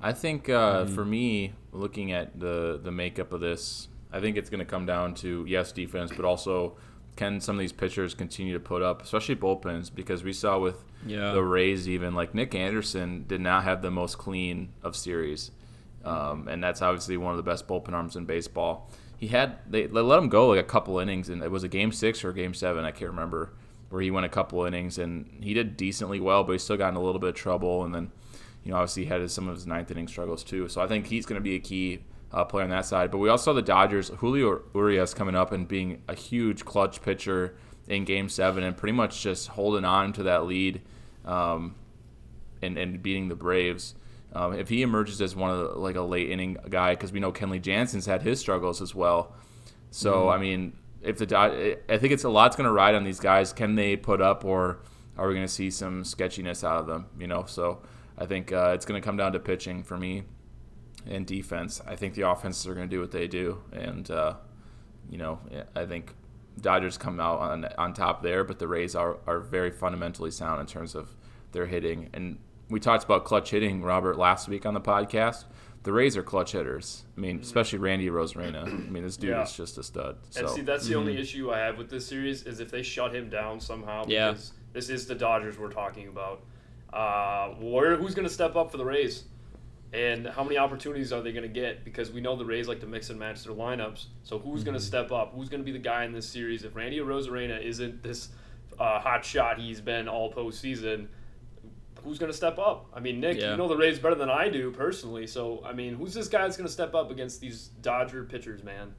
I 0.00 0.12
think 0.12 0.48
uh, 0.48 0.86
for 0.86 1.04
me, 1.04 1.52
looking 1.72 2.12
at 2.12 2.40
the 2.40 2.80
the 2.82 2.90
makeup 2.90 3.32
of 3.34 3.40
this, 3.40 3.88
I 4.14 4.20
think 4.20 4.36
it's 4.36 4.48
going 4.48 4.60
to 4.60 4.64
come 4.64 4.86
down 4.86 5.14
to 5.16 5.44
yes, 5.46 5.72
defense, 5.72 6.12
but 6.14 6.24
also 6.24 6.76
can 7.16 7.40
some 7.40 7.56
of 7.56 7.60
these 7.60 7.72
pitchers 7.72 8.14
continue 8.14 8.52
to 8.54 8.60
put 8.60 8.80
up, 8.82 9.02
especially 9.02 9.36
bullpens, 9.36 9.92
because 9.94 10.24
we 10.24 10.32
saw 10.32 10.58
with 10.58 10.84
Yeah. 11.06 11.32
the 11.32 11.42
Rays 11.42 11.88
even 11.88 12.14
like 12.14 12.34
Nick 12.34 12.54
Anderson 12.54 13.24
did 13.28 13.40
not 13.40 13.64
have 13.64 13.82
the 13.82 13.90
most 13.90 14.16
clean 14.18 14.70
of 14.82 14.96
series, 14.96 15.50
um, 16.04 16.48
and 16.48 16.62
that's 16.62 16.82
obviously 16.82 17.16
one 17.16 17.32
of 17.32 17.36
the 17.36 17.42
best 17.42 17.66
bullpen 17.68 17.92
arms 17.92 18.16
in 18.16 18.24
baseball. 18.24 18.90
He 19.16 19.28
had 19.28 19.58
they, 19.68 19.86
they 19.86 20.00
let 20.00 20.18
him 20.18 20.28
go 20.28 20.48
like 20.48 20.60
a 20.60 20.64
couple 20.64 20.98
innings, 20.98 21.28
and 21.28 21.42
it 21.42 21.50
was 21.50 21.62
a 21.64 21.68
game 21.68 21.92
six 21.92 22.24
or 22.24 22.30
a 22.30 22.34
game 22.34 22.54
seven, 22.54 22.84
I 22.84 22.90
can't 22.90 23.10
remember, 23.10 23.52
where 23.90 24.02
he 24.02 24.10
went 24.10 24.26
a 24.26 24.30
couple 24.30 24.64
innings 24.64 24.98
and 24.98 25.30
he 25.40 25.54
did 25.54 25.76
decently 25.76 26.18
well, 26.20 26.42
but 26.44 26.52
he 26.52 26.58
still 26.58 26.76
got 26.76 26.88
in 26.88 26.96
a 26.96 27.02
little 27.02 27.20
bit 27.20 27.30
of 27.30 27.34
trouble, 27.36 27.84
and 27.84 27.94
then 27.94 28.10
you 28.64 28.70
know, 28.72 28.76
obviously 28.78 29.04
he 29.04 29.08
had 29.08 29.30
some 29.30 29.46
of 29.48 29.54
his 29.54 29.66
ninth 29.66 29.90
inning 29.90 30.08
struggles 30.08 30.42
too. 30.42 30.68
So 30.68 30.80
I 30.80 30.86
think 30.86 31.06
he's 31.06 31.26
going 31.26 31.40
to 31.40 31.44
be 31.44 31.54
a 31.54 31.60
key 31.60 32.00
uh, 32.34 32.44
player 32.44 32.64
on 32.64 32.70
that 32.70 32.84
side. 32.84 33.10
But 33.10 33.18
we 33.18 33.28
also 33.28 33.44
saw 33.44 33.52
the 33.52 33.62
Dodgers, 33.62 34.08
Julio 34.08 34.62
Urias 34.74 35.14
coming 35.14 35.36
up 35.36 35.52
and 35.52 35.66
being 35.66 36.02
a 36.08 36.14
huge 36.14 36.64
clutch 36.64 37.00
pitcher 37.00 37.56
in 37.86 38.04
Game 38.04 38.28
Seven, 38.28 38.64
and 38.64 38.76
pretty 38.76 38.92
much 38.92 39.22
just 39.22 39.48
holding 39.48 39.84
on 39.84 40.12
to 40.14 40.24
that 40.24 40.44
lead, 40.46 40.82
um, 41.24 41.76
and 42.60 42.76
and 42.76 43.02
beating 43.02 43.28
the 43.28 43.36
Braves. 43.36 43.94
Um, 44.32 44.52
if 44.54 44.68
he 44.68 44.82
emerges 44.82 45.22
as 45.22 45.36
one 45.36 45.50
of 45.50 45.58
the, 45.58 45.64
like 45.78 45.94
a 45.94 46.02
late 46.02 46.28
inning 46.28 46.56
guy, 46.68 46.94
because 46.94 47.12
we 47.12 47.20
know 47.20 47.30
Kenley 47.30 47.62
Jansen's 47.62 48.06
had 48.06 48.22
his 48.22 48.40
struggles 48.40 48.82
as 48.82 48.94
well. 48.94 49.32
So 49.92 50.28
I 50.28 50.38
mean, 50.38 50.72
if 51.02 51.18
the 51.18 51.26
Dod- 51.26 51.52
I 51.88 51.98
think 51.98 52.12
it's 52.12 52.24
a 52.24 52.28
lot's 52.28 52.56
going 52.56 52.66
to 52.66 52.72
ride 52.72 52.96
on 52.96 53.04
these 53.04 53.20
guys. 53.20 53.52
Can 53.52 53.76
they 53.76 53.96
put 53.96 54.20
up, 54.20 54.44
or 54.44 54.80
are 55.16 55.28
we 55.28 55.34
going 55.34 55.46
to 55.46 55.52
see 55.52 55.70
some 55.70 56.02
sketchiness 56.02 56.64
out 56.64 56.80
of 56.80 56.88
them? 56.88 57.06
You 57.16 57.28
know, 57.28 57.44
so 57.46 57.82
I 58.18 58.26
think 58.26 58.50
uh, 58.50 58.72
it's 58.74 58.84
going 58.84 59.00
to 59.00 59.04
come 59.04 59.16
down 59.16 59.34
to 59.34 59.38
pitching 59.38 59.84
for 59.84 59.96
me 59.96 60.24
and 61.08 61.26
defense. 61.26 61.80
I 61.86 61.96
think 61.96 62.14
the 62.14 62.28
offenses 62.28 62.66
are 62.66 62.74
going 62.74 62.88
to 62.88 62.94
do 62.96 63.00
what 63.00 63.10
they 63.12 63.26
do, 63.28 63.62
and 63.72 64.10
uh, 64.10 64.34
you 65.10 65.18
know, 65.18 65.38
I 65.74 65.84
think 65.86 66.14
Dodgers 66.60 66.96
come 66.98 67.20
out 67.20 67.40
on 67.40 67.64
on 67.78 67.92
top 67.94 68.22
there, 68.22 68.44
but 68.44 68.58
the 68.58 68.68
Rays 68.68 68.94
are 68.94 69.18
are 69.26 69.40
very 69.40 69.70
fundamentally 69.70 70.30
sound 70.30 70.60
in 70.60 70.66
terms 70.66 70.94
of 70.94 71.14
their 71.52 71.66
hitting. 71.66 72.10
And 72.12 72.38
we 72.68 72.80
talked 72.80 73.04
about 73.04 73.24
clutch 73.24 73.50
hitting, 73.50 73.82
Robert, 73.82 74.16
last 74.16 74.48
week 74.48 74.64
on 74.66 74.74
the 74.74 74.80
podcast. 74.80 75.44
The 75.82 75.92
Rays 75.92 76.16
are 76.16 76.22
clutch 76.22 76.52
hitters. 76.52 77.04
I 77.14 77.20
mean, 77.20 77.40
especially 77.40 77.78
Randy 77.78 78.08
Arozarena. 78.08 78.62
I 78.66 78.90
mean, 78.90 79.02
this 79.02 79.18
dude 79.18 79.30
Yeah. 79.30 79.42
is 79.42 79.54
just 79.54 79.76
a 79.76 79.82
stud. 79.82 80.16
And 80.36 80.48
So 80.48 80.54
see, 80.54 80.62
that's 80.62 80.86
the 80.86 80.94
only 80.94 81.18
issue 81.18 81.52
I 81.52 81.58
have 81.58 81.76
with 81.76 81.90
this 81.90 82.06
series 82.06 82.44
is 82.44 82.58
if 82.60 82.70
they 82.70 82.82
shut 82.82 83.14
him 83.14 83.28
down 83.28 83.60
somehow. 83.60 84.04
Yeah. 84.08 84.30
Because 84.30 84.52
this 84.72 84.88
is 84.88 85.06
the 85.06 85.14
Dodgers 85.14 85.58
we're 85.58 85.68
talking 85.68 86.08
about. 86.08 86.42
Uh, 86.90 87.48
where 87.60 87.96
who's 87.96 88.14
going 88.14 88.26
to 88.26 88.32
step 88.32 88.56
up 88.56 88.70
for 88.70 88.78
the 88.78 88.84
Rays? 88.84 89.24
And 89.94 90.26
how 90.26 90.42
many 90.42 90.58
opportunities 90.58 91.12
are 91.12 91.22
they 91.22 91.30
going 91.32 91.44
to 91.44 91.48
get? 91.48 91.84
Because 91.84 92.10
we 92.10 92.20
know 92.20 92.34
the 92.34 92.44
Rays 92.44 92.66
like 92.66 92.80
to 92.80 92.86
mix 92.86 93.10
and 93.10 93.18
match 93.18 93.44
their 93.44 93.54
lineups. 93.54 94.06
So 94.24 94.38
who's 94.40 94.64
going 94.64 94.74
to 94.76 94.82
step 94.82 95.12
up? 95.12 95.32
Who's 95.34 95.48
going 95.48 95.60
to 95.60 95.64
be 95.64 95.70
the 95.70 95.78
guy 95.78 96.04
in 96.04 96.12
this 96.12 96.28
series? 96.28 96.64
If 96.64 96.74
Randy 96.74 96.98
Arozarena 96.98 97.62
isn't 97.62 98.02
this 98.02 98.28
uh, 98.78 98.98
hot 98.98 99.24
shot 99.24 99.58
he's 99.60 99.80
been 99.80 100.08
all 100.08 100.32
postseason, 100.32 101.06
who's 102.02 102.18
going 102.18 102.30
to 102.32 102.36
step 102.36 102.58
up? 102.58 102.86
I 102.92 102.98
mean, 103.00 103.20
Nick, 103.20 103.38
Yeah. 103.40 103.52
you 103.52 103.56
know 103.56 103.68
the 103.68 103.76
Rays 103.76 103.98
better 104.00 104.16
than 104.16 104.28
I 104.28 104.48
do 104.48 104.72
personally. 104.72 105.26
So 105.28 105.62
I 105.64 105.72
mean, 105.72 105.94
who's 105.94 106.12
this 106.12 106.26
guy 106.28 106.42
that's 106.42 106.56
going 106.56 106.66
to 106.66 106.72
step 106.72 106.94
up 106.94 107.10
against 107.12 107.40
these 107.40 107.68
Dodger 107.80 108.24
pitchers, 108.24 108.64
man? 108.64 108.94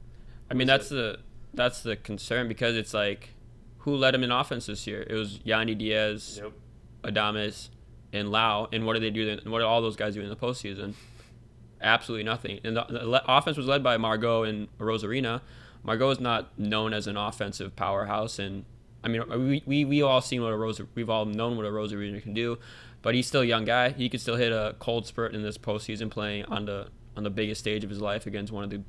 I 0.50 0.54
mean, 0.54 0.66
that's 0.66 0.88
the 0.88 1.18
that's 1.52 1.82
the 1.82 1.96
concern 1.96 2.48
because 2.48 2.74
it's 2.74 2.94
like, 2.94 3.30
who 3.78 3.94
led 3.96 4.14
him 4.14 4.24
in 4.24 4.30
offense 4.30 4.66
this 4.66 4.86
year? 4.86 5.06
It 5.08 5.14
was 5.14 5.38
Yandy 5.40 5.76
Diaz, 5.76 6.40
Yep. 6.42 6.52
Adames, 7.04 7.68
and 8.12 8.30
Lowe. 8.30 8.68
And 8.72 8.86
what 8.86 8.94
did 8.94 9.02
they 9.02 9.10
do? 9.10 9.26
Then? 9.26 9.50
What 9.50 9.58
did 9.58 9.64
all 9.64 9.82
those 9.82 9.96
guys 9.96 10.14
do 10.14 10.20
in 10.20 10.28
the 10.28 10.36
postseason? 10.36 10.94
Absolutely 11.80 12.24
nothing. 12.24 12.60
And 12.64 12.76
the, 12.76 12.84
the 12.88 13.22
offense 13.26 13.56
was 13.56 13.66
led 13.66 13.82
by 13.82 13.96
Margot 13.96 14.44
and 14.44 14.68
Arozarena. 14.78 15.42
Margot 15.82 16.10
is 16.10 16.20
not 16.20 16.58
known 16.58 16.92
as 16.92 17.06
an 17.06 17.16
offensive 17.16 17.76
powerhouse, 17.76 18.38
and 18.38 18.64
I 19.04 19.08
mean, 19.08 19.22
we 19.28 19.62
we 19.66 19.84
we 19.84 20.02
all 20.02 20.20
seen 20.20 20.42
what 20.42 20.52
a 20.52 20.56
Rose 20.56 20.80
we've 20.94 21.10
all 21.10 21.24
known 21.24 21.56
what 21.56 21.64
a 21.64 21.70
Arozarena 21.70 22.20
can 22.22 22.34
do, 22.34 22.58
but 23.02 23.14
he's 23.14 23.26
still 23.26 23.42
a 23.42 23.46
young 23.46 23.64
guy. 23.64 23.90
He 23.90 24.08
could 24.08 24.20
still 24.20 24.36
hit 24.36 24.50
a 24.50 24.74
cold 24.80 25.06
spurt 25.06 25.34
in 25.34 25.42
this 25.42 25.56
postseason, 25.56 26.10
playing 26.10 26.46
on 26.46 26.64
the 26.64 26.88
on 27.16 27.22
the 27.22 27.30
biggest 27.30 27.60
stage 27.60 27.84
of 27.84 27.90
his 27.90 28.00
life 28.00 28.26
against 28.26 28.52
one 28.52 28.64
of 28.64 28.70
the 28.70 28.82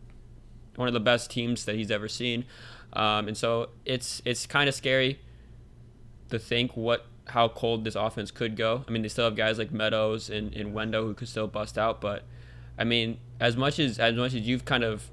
one 0.76 0.88
of 0.88 0.94
the 0.94 1.00
best 1.00 1.30
teams 1.30 1.66
that 1.66 1.76
he's 1.76 1.92
ever 1.92 2.08
seen. 2.08 2.46
Um, 2.94 3.28
and 3.28 3.38
so 3.38 3.70
it's 3.86 4.22
it's 4.26 4.46
kind 4.48 4.68
of 4.68 4.74
scary 4.74 5.20
to 6.30 6.40
think 6.40 6.76
what 6.76 7.06
how 7.30 7.50
cold 7.50 7.84
this 7.84 7.96
offense 7.96 8.32
could 8.32 8.56
go. 8.56 8.84
I 8.88 8.92
mean, 8.92 9.02
they 9.02 9.08
still 9.08 9.26
have 9.26 9.36
guys 9.36 9.58
like 9.58 9.72
Meadows 9.72 10.30
and, 10.30 10.54
and 10.54 10.74
Wendle 10.74 11.04
who 11.04 11.14
could 11.14 11.28
still 11.28 11.48
bust 11.48 11.78
out, 11.78 12.02
but 12.02 12.24
I 12.78 12.84
mean, 12.84 13.20
as 13.40 13.58
much 13.58 13.80
as 13.80 14.00
as 14.00 14.16
much 14.16 14.34
as 14.34 14.42
you've 14.42 14.66
kind 14.66 14.84
of 14.84 15.10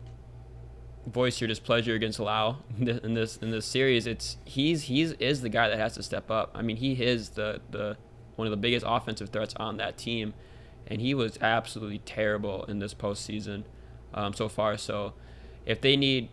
voiced 1.06 1.40
your 1.40 1.48
displeasure 1.48 1.94
against 1.94 2.18
Lowe 2.18 2.58
in 2.78 3.14
this 3.14 3.36
in 3.38 3.50
this 3.50 3.66
series, 3.66 4.06
it's 4.06 4.36
he's 4.44 4.84
he's 4.84 5.12
is 5.12 5.40
the 5.40 5.48
guy 5.48 5.68
that 5.68 5.78
has 5.78 5.94
to 5.94 6.02
step 6.02 6.30
up. 6.30 6.50
I 6.54 6.62
mean, 6.62 6.76
he 6.76 6.92
is 6.92 7.30
the 7.30 7.60
the 7.70 7.96
one 8.36 8.46
of 8.46 8.50
the 8.50 8.56
biggest 8.56 8.84
offensive 8.88 9.30
threats 9.30 9.54
on 9.56 9.76
that 9.78 9.96
team, 9.96 10.34
and 10.86 11.00
he 11.00 11.14
was 11.14 11.38
absolutely 11.40 11.98
terrible 12.00 12.64
in 12.64 12.80
this 12.80 12.94
postseason 12.94 13.64
um, 14.12 14.34
so 14.34 14.48
far. 14.48 14.76
So 14.76 15.14
if 15.64 15.80
they 15.80 15.96
need 15.96 16.28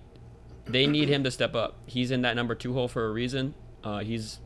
they 0.66 0.88
need 0.88 1.10
him 1.10 1.24
to 1.24 1.32
step 1.32 1.56
up. 1.56 1.76
He's 1.86 2.12
in 2.12 2.22
that 2.22 2.36
number 2.36 2.56
two 2.56 2.74
hole 2.74 2.88
for 2.88 3.06
a 3.06 3.12
reason. 3.12 3.54
Uh, 3.84 4.00
he's 4.00 4.40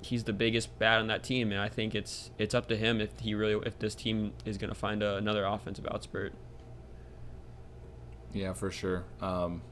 he's 0.00 0.24
the 0.24 0.32
biggest 0.32 0.78
bat 0.78 1.00
on 1.00 1.06
that 1.08 1.22
team, 1.22 1.50
and 1.52 1.60
I 1.60 1.68
think 1.68 1.94
it's 1.94 2.30
it's 2.38 2.54
up 2.54 2.68
to 2.68 2.76
him 2.76 3.00
if 3.00 3.10
he 3.20 3.34
really 3.34 3.60
if 3.66 3.78
this 3.78 3.94
team 3.94 4.32
is 4.44 4.58
going 4.58 4.70
to 4.70 4.74
find 4.78 5.02
a, 5.02 5.16
another 5.16 5.44
offensive 5.44 5.84
outspurt. 5.86 6.30
Yeah, 8.32 8.52
for 8.52 8.70
sure. 8.70 9.04
Um, 9.20 9.62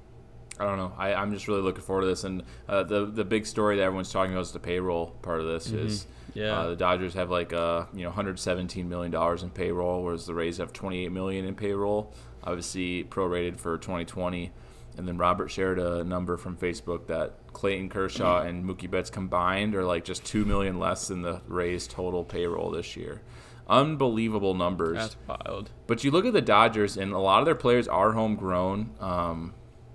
I 0.58 0.64
don't 0.64 0.78
know. 0.78 0.92
I, 0.96 1.12
I'm 1.14 1.32
just 1.32 1.48
really 1.48 1.60
looking 1.60 1.82
forward 1.82 2.02
to 2.02 2.06
this. 2.06 2.24
And 2.24 2.42
uh, 2.68 2.82
the 2.82 3.06
the 3.06 3.24
big 3.24 3.46
story 3.46 3.76
that 3.76 3.82
everyone's 3.82 4.10
talking 4.10 4.32
about 4.32 4.42
is 4.42 4.52
the 4.52 4.58
payroll 4.58 5.08
part 5.22 5.40
of 5.40 5.46
this. 5.46 5.70
Is 5.70 6.06
Yeah. 6.34 6.58
uh, 6.58 6.68
the 6.70 6.76
Dodgers 6.76 7.14
have 7.14 7.30
like 7.30 7.52
uh, 7.52 7.84
you 7.92 8.02
know 8.02 8.08
117 8.08 8.88
million 8.88 9.12
dollars 9.12 9.42
in 9.42 9.50
payroll, 9.50 10.02
whereas 10.02 10.26
the 10.26 10.34
Rays 10.34 10.56
have 10.58 10.72
28 10.72 11.12
million 11.12 11.44
in 11.44 11.54
payroll. 11.54 12.12
Obviously 12.42 13.04
prorated 13.04 13.58
for 13.58 13.76
2020. 13.76 14.52
And 14.96 15.06
then 15.06 15.18
Robert 15.18 15.50
shared 15.50 15.78
a 15.78 16.02
number 16.04 16.38
from 16.38 16.56
Facebook 16.56 17.06
that 17.08 17.34
Clayton 17.56 17.88
Kershaw 17.88 18.42
and 18.42 18.66
Mookie 18.66 18.90
Betts 18.90 19.08
combined 19.08 19.74
are 19.74 19.82
like 19.82 20.04
just 20.04 20.26
two 20.26 20.44
million 20.44 20.78
less 20.78 21.08
than 21.08 21.22
the 21.22 21.40
Rays' 21.46 21.86
total 21.86 22.22
payroll 22.22 22.70
this 22.70 22.96
year. 22.96 23.22
Unbelievable 23.66 24.52
numbers. 24.52 24.98
That's 24.98 25.16
wild. 25.26 25.70
But 25.86 26.04
you 26.04 26.10
look 26.10 26.26
at 26.26 26.34
the 26.34 26.42
Dodgers, 26.42 26.98
and 26.98 27.14
a 27.14 27.18
lot 27.18 27.38
of 27.38 27.46
their 27.46 27.54
players 27.54 27.88
are 27.88 28.12
homegrown, 28.12 28.90
um, 29.00 29.54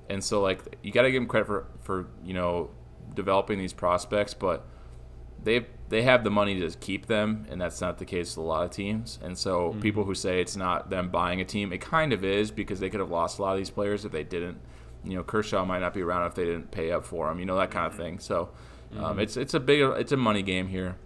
and 0.09 0.23
so 0.23 0.41
like 0.41 0.75
you 0.81 0.91
got 0.91 1.03
to 1.03 1.11
give 1.11 1.21
them 1.21 1.27
credit 1.29 1.45
for 1.45 1.67
for 1.81 2.07
you 2.25 2.33
know 2.33 2.71
developing 3.13 3.59
these 3.59 3.73
prospects, 3.73 4.33
but 4.33 4.65
they 5.43 5.67
they 5.89 6.01
have 6.01 6.23
the 6.23 6.31
money 6.31 6.59
to 6.59 6.71
keep 6.79 7.05
them, 7.05 7.45
and 7.47 7.61
that's 7.61 7.79
not 7.79 7.99
the 7.99 8.05
case 8.05 8.35
with 8.35 8.43
a 8.43 8.47
lot 8.47 8.63
of 8.63 8.71
teams. 8.71 9.19
And 9.21 9.37
so 9.37 9.75
people 9.81 10.03
who 10.03 10.15
say 10.15 10.41
it's 10.41 10.55
not 10.55 10.89
them 10.89 11.09
buying 11.09 11.39
a 11.41 11.45
team, 11.45 11.71
it 11.71 11.79
kind 11.79 12.11
of 12.11 12.25
is 12.25 12.49
because 12.49 12.79
they 12.79 12.89
could 12.89 13.01
have 13.01 13.11
lost 13.11 13.37
a 13.37 13.43
lot 13.43 13.51
of 13.51 13.59
these 13.59 13.69
players 13.69 14.03
if 14.03 14.11
they 14.11 14.23
didn't. 14.23 14.59
You 15.03 15.15
know, 15.15 15.23
Kershaw 15.23 15.65
might 15.65 15.79
not 15.79 15.93
be 15.93 16.01
around 16.01 16.27
if 16.27 16.35
they 16.35 16.45
didn't 16.45 16.71
pay 16.71 16.91
up 16.91 17.05
for 17.05 17.29
him. 17.29 17.39
You 17.39 17.45
know 17.45 17.57
that 17.57 17.71
kind 17.71 17.87
of 17.87 17.95
thing. 17.95 18.19
So 18.19 18.49
um, 18.97 19.19
it's 19.19 19.37
it's 19.37 19.53
a 19.53 19.59
big 19.59 19.81
it's 19.81 20.11
a 20.11 20.17
money 20.17 20.43
game 20.43 20.67
here. 20.67 20.97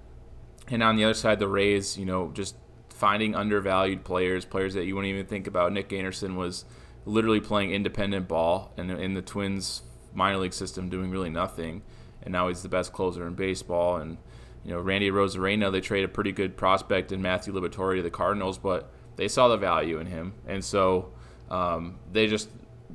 And 0.68 0.82
on 0.82 0.96
the 0.96 1.04
other 1.04 1.14
side, 1.14 1.40
the 1.40 1.48
Rays, 1.48 1.98
you 1.98 2.06
know, 2.06 2.32
just 2.34 2.56
finding 2.90 3.36
undervalued 3.36 4.04
players, 4.04 4.46
players 4.46 4.74
that 4.74 4.86
you 4.86 4.96
wouldn't 4.96 5.14
even 5.14 5.26
think 5.26 5.48
about. 5.48 5.72
Nick 5.72 5.94
Anderson 5.94 6.36
was 6.36 6.66
literally 7.06 7.40
playing 7.40 7.72
independent 7.72 8.28
ball 8.28 8.74
and 8.78 8.90
in 8.90 9.14
the 9.14 9.22
Twins 9.22 9.84
minor 10.14 10.38
league 10.38 10.54
system 10.54 10.90
doing 10.90 11.12
really 11.12 11.30
nothing. 11.30 11.84
And 12.24 12.32
now 12.32 12.48
he's 12.48 12.64
the 12.64 12.70
best 12.70 12.94
closer 12.94 13.28
in 13.28 13.36
baseball. 13.36 13.98
And, 13.98 14.18
you 14.64 14.72
know, 14.72 14.80
Randy 14.80 15.12
Arozarena, 15.12 15.72
they 15.72 15.82
traded 15.82 16.10
a 16.10 16.14
pretty 16.14 16.32
good 16.32 16.58
prospect 16.58 17.12
in 17.12 17.22
Matthew 17.22 17.54
Liberatore 17.54 17.98
to 17.98 18.02
the 18.02 18.10
Cardinals, 18.10 18.58
but 18.58 18.92
they 19.18 19.28
saw 19.28 19.48
the 19.50 19.58
value 19.58 20.00
in 20.00 20.08
him. 20.08 20.34
And 20.48 20.64
so 20.66 21.12
um, 21.52 22.00
they 22.12 22.26
just, 22.26 22.50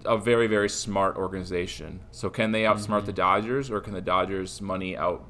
a 0.05 0.17
very, 0.17 0.47
very 0.47 0.69
smart 0.69 1.17
organization. 1.17 2.01
So 2.11 2.31
can 2.31 2.53
they 2.53 2.63
outsmart 2.63 3.07
the 3.07 3.13
Dodgers 3.13 3.71
or 3.71 3.81
can 3.81 3.95
the 3.95 4.01
Dodgers' 4.01 4.61
money 4.61 4.97
out 4.97 5.25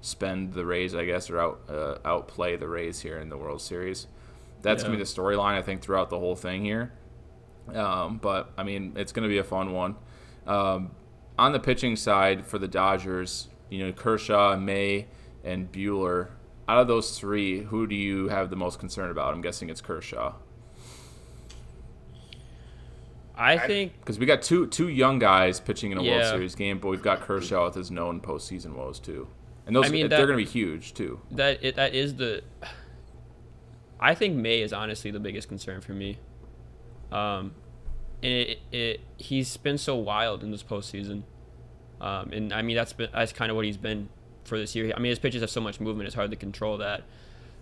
spend 0.00 0.52
the 0.54 0.64
Rays, 0.64 0.94
I 0.94 1.04
guess, 1.04 1.30
or 1.30 1.40
out 1.40 1.60
uh, 1.68 1.98
outplay 2.04 2.56
the 2.56 2.68
Rays 2.68 3.00
here 3.00 3.18
in 3.18 3.28
the 3.28 3.36
World 3.36 3.60
Series. 3.60 4.06
That's 4.62 4.82
gonna 4.82 4.96
be 4.96 5.02
the 5.02 5.08
storyline 5.08 5.54
I 5.54 5.62
think 5.62 5.82
throughout 5.82 6.10
the 6.10 6.18
whole 6.18 6.36
thing 6.36 6.64
here. 6.64 6.92
Um, 7.72 8.18
but 8.18 8.52
I 8.56 8.62
mean, 8.62 8.94
it's 8.96 9.12
gonna 9.12 9.28
be 9.28 9.38
a 9.38 9.44
fun 9.44 9.72
one. 9.72 9.96
Um, 10.46 10.92
on 11.38 11.52
the 11.52 11.60
pitching 11.60 11.96
side 11.96 12.44
for 12.44 12.58
the 12.58 12.68
Dodgers, 12.68 13.48
you 13.70 13.84
know 13.84 13.92
Kershaw, 13.92 14.56
May, 14.56 15.06
and 15.44 15.70
Buehler 15.70 16.28
out 16.68 16.78
of 16.78 16.86
those 16.86 17.18
three, 17.18 17.62
who 17.62 17.86
do 17.86 17.94
you 17.94 18.28
have 18.28 18.50
the 18.50 18.56
most 18.56 18.78
concern 18.78 19.10
about? 19.10 19.32
I'm 19.32 19.40
guessing 19.40 19.70
it's 19.70 19.80
Kershaw. 19.80 20.34
I 23.38 23.58
think 23.58 23.92
because 24.00 24.18
we 24.18 24.26
got 24.26 24.42
two 24.42 24.66
two 24.66 24.88
young 24.88 25.18
guys 25.18 25.60
pitching 25.60 25.92
in 25.92 25.98
a 25.98 26.02
World 26.02 26.24
Series 26.24 26.54
game, 26.54 26.78
but 26.78 26.88
we've 26.88 27.02
got 27.02 27.20
Kershaw 27.20 27.66
with 27.66 27.76
his 27.76 27.90
known 27.90 28.20
postseason 28.20 28.74
woes 28.74 28.98
too, 28.98 29.28
and 29.66 29.74
those 29.76 29.86
I 29.86 29.90
mean, 29.90 30.08
they're 30.08 30.26
going 30.26 30.38
to 30.38 30.44
be 30.44 30.50
huge 30.50 30.94
too. 30.94 31.20
that 31.30 31.62
it, 31.62 31.76
that 31.76 31.94
is 31.94 32.16
the. 32.16 32.42
I 34.00 34.14
think 34.14 34.36
May 34.36 34.60
is 34.60 34.72
honestly 34.72 35.10
the 35.10 35.20
biggest 35.20 35.48
concern 35.48 35.80
for 35.80 35.92
me. 35.92 36.18
Um, 37.10 37.52
and 38.22 38.32
it, 38.32 38.58
it 38.70 39.00
he's 39.16 39.56
been 39.56 39.78
so 39.78 39.96
wild 39.96 40.42
in 40.42 40.50
this 40.50 40.62
postseason, 40.62 41.22
um, 42.00 42.32
and 42.32 42.52
I 42.52 42.62
mean 42.62 42.76
that's 42.76 42.92
been 42.92 43.10
that's 43.12 43.32
kind 43.32 43.50
of 43.50 43.56
what 43.56 43.64
he's 43.64 43.76
been 43.76 44.08
for 44.44 44.58
this 44.58 44.74
year. 44.74 44.92
I 44.94 44.98
mean 44.98 45.10
his 45.10 45.18
pitches 45.18 45.40
have 45.42 45.50
so 45.50 45.60
much 45.60 45.80
movement; 45.80 46.06
it's 46.06 46.16
hard 46.16 46.30
to 46.30 46.36
control 46.36 46.78
that. 46.78 47.04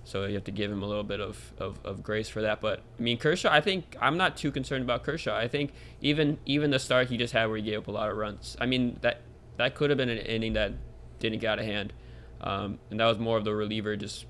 So 0.07 0.25
you 0.25 0.35
have 0.35 0.45
to 0.45 0.53
give 0.53 0.71
him 0.71 0.83
a 0.85 0.87
little 0.87 1.03
bit 1.03 1.21
of, 1.21 1.53
of, 1.59 1.79
of 1.85 2.03
grace 2.03 2.29
for 2.29 2.41
that. 2.43 2.61
But 2.61 2.81
I 2.99 3.03
mean 3.03 3.19
Kershaw, 3.19 3.51
I 3.53 3.61
think 3.61 3.97
I'm 4.01 4.17
not 4.17 4.37
too 4.37 4.51
concerned 4.53 4.85
about 4.85 5.03
Kershaw. 5.03 5.37
I 5.37 5.49
think 5.49 5.73
even 6.01 6.39
even 6.47 6.71
the 6.71 6.79
start 6.79 7.09
he 7.09 7.17
just 7.17 7.33
had 7.33 7.47
where 7.47 7.57
he 7.57 7.63
gave 7.65 7.79
up 7.81 7.89
a 7.89 7.91
lot 7.91 8.09
of 8.09 8.17
runs. 8.17 8.57
I 8.61 8.67
mean 8.67 8.99
that 9.03 9.21
that 9.57 9.75
could 9.75 9.91
have 9.91 9.97
been 9.97 10.09
an 10.09 10.19
inning 10.19 10.53
that 10.53 10.73
didn't 11.19 11.41
get 11.41 11.49
out 11.55 11.59
of 11.59 11.65
hand, 11.65 11.93
um, 12.41 12.79
and 12.91 13.01
that 13.01 13.07
was 13.07 13.19
more 13.19 13.37
of 13.37 13.45
the 13.45 13.55
reliever 13.55 13.97
just 13.97 14.27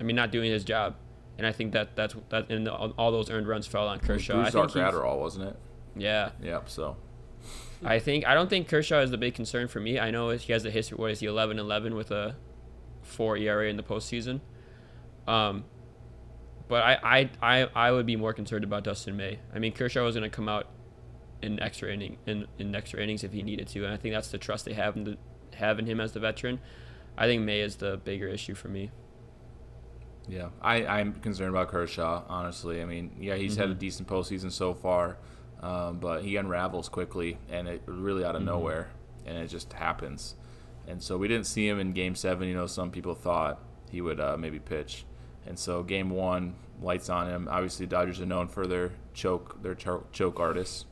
I 0.00 0.04
mean, 0.04 0.14
not 0.16 0.30
doing 0.30 0.50
his 0.50 0.62
job. 0.64 0.94
And 1.38 1.46
I 1.46 1.52
think 1.52 1.72
that 1.72 1.96
that's 1.96 2.14
that, 2.30 2.50
and 2.50 2.68
all, 2.68 2.92
all 2.98 3.10
those 3.12 3.30
earned 3.30 3.48
runs 3.48 3.66
fell 3.66 3.88
on 3.88 3.98
Kershaw. 4.00 4.34
I 4.34 4.42
Bruce 4.42 4.52
think 4.52 4.72
Dark 4.72 4.74
he's- 4.74 4.94
Adderall, 4.94 5.18
wasn't 5.18 5.48
it? 5.48 5.56
yeah, 5.96 6.30
Yep. 6.42 6.68
So 6.70 6.96
I 7.84 7.98
think 7.98 8.26
I 8.26 8.34
don't 8.34 8.48
think 8.50 8.68
Kershaw 8.68 9.00
is 9.00 9.10
the 9.10 9.18
big 9.18 9.34
concern 9.34 9.66
for 9.68 9.80
me. 9.80 9.98
I 9.98 10.10
know 10.10 10.30
he 10.30 10.52
has 10.52 10.64
a 10.64 10.70
history. 10.70 10.96
What 10.96 11.10
is 11.10 11.20
he, 11.20 11.26
11-11 11.26 11.96
with 11.96 12.10
a 12.10 12.36
four 13.02 13.36
ERA 13.36 13.68
in 13.68 13.76
the 13.76 13.82
postseason? 13.82 14.40
Um, 15.28 15.64
but 16.68 16.82
I, 16.82 16.98
I, 17.02 17.30
I, 17.62 17.68
I 17.74 17.92
would 17.92 18.06
be 18.06 18.16
more 18.16 18.32
concerned 18.32 18.64
about 18.64 18.84
Dustin 18.84 19.16
May. 19.16 19.38
I 19.54 19.58
mean, 19.58 19.72
Kershaw 19.72 20.02
was 20.04 20.14
going 20.16 20.28
to 20.28 20.34
come 20.34 20.48
out 20.48 20.66
in 21.42 21.60
extra 21.60 21.92
inning 21.92 22.18
in, 22.26 22.46
in 22.58 22.74
extra 22.74 23.00
innings 23.00 23.22
if 23.24 23.32
he 23.32 23.42
needed 23.42 23.68
to, 23.68 23.84
and 23.84 23.92
I 23.94 23.96
think 23.96 24.14
that's 24.14 24.28
the 24.28 24.38
trust 24.38 24.64
they 24.64 24.72
have 24.74 24.96
in 24.96 25.04
the, 25.04 25.18
have 25.54 25.78
in 25.78 25.86
him 25.86 26.00
as 26.00 26.12
the 26.12 26.20
veteran. 26.20 26.60
I 27.16 27.26
think 27.26 27.42
May 27.42 27.60
is 27.60 27.76
the 27.76 27.96
bigger 27.98 28.26
issue 28.28 28.54
for 28.54 28.68
me. 28.68 28.90
yeah, 30.28 30.48
I 30.60 30.84
I'm 30.86 31.14
concerned 31.14 31.50
about 31.50 31.68
Kershaw. 31.68 32.22
Honestly, 32.28 32.82
I 32.82 32.84
mean, 32.84 33.12
yeah, 33.20 33.34
he's 33.36 33.56
had 33.56 33.68
a 33.68 33.70
Mm-hmm. 33.70 33.78
decent 33.78 34.08
postseason 34.08 34.52
so 34.52 34.74
far, 34.74 35.16
um, 35.62 35.98
but 36.00 36.22
he 36.22 36.36
unravels 36.36 36.88
quickly 36.88 37.38
and 37.50 37.66
it 37.68 37.82
really 37.86 38.24
out 38.24 38.34
of 38.36 38.42
Mm-hmm. 38.42 38.50
nowhere, 38.50 38.90
and 39.26 39.38
it 39.38 39.48
just 39.48 39.72
happens. 39.72 40.34
And 40.86 41.02
so 41.02 41.16
we 41.18 41.28
didn't 41.28 41.46
see 41.46 41.66
him 41.68 41.78
in 41.80 41.92
Game 41.92 42.14
Seven. 42.14 42.48
You 42.48 42.54
know, 42.54 42.66
some 42.66 42.90
people 42.90 43.14
thought 43.14 43.60
he 43.90 44.00
would 44.00 44.20
uh, 44.20 44.36
maybe 44.38 44.58
pitch, 44.58 45.04
and 45.48 45.58
so 45.58 45.82
Game 45.82 46.10
One, 46.10 46.54
lights 46.80 47.08
on 47.08 47.28
him. 47.28 47.48
Obviously, 47.50 47.86
Dodgers 47.86 48.20
are 48.20 48.26
known 48.26 48.48
for 48.48 48.66
their 48.66 48.92
choke, 49.14 49.62
their 49.62 49.74
cho- 49.74 50.06
choke 50.12 50.38
artists. 50.38 50.84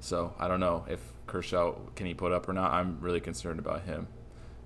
So 0.00 0.34
I 0.38 0.48
don't 0.48 0.60
know 0.60 0.84
if 0.88 1.00
Kershaw 1.26 1.74
can 1.94 2.06
he 2.06 2.14
put 2.14 2.32
up 2.32 2.48
or 2.48 2.52
not. 2.52 2.72
I'm 2.72 2.98
really 3.00 3.20
concerned 3.20 3.58
about 3.58 3.82
him. 3.82 4.08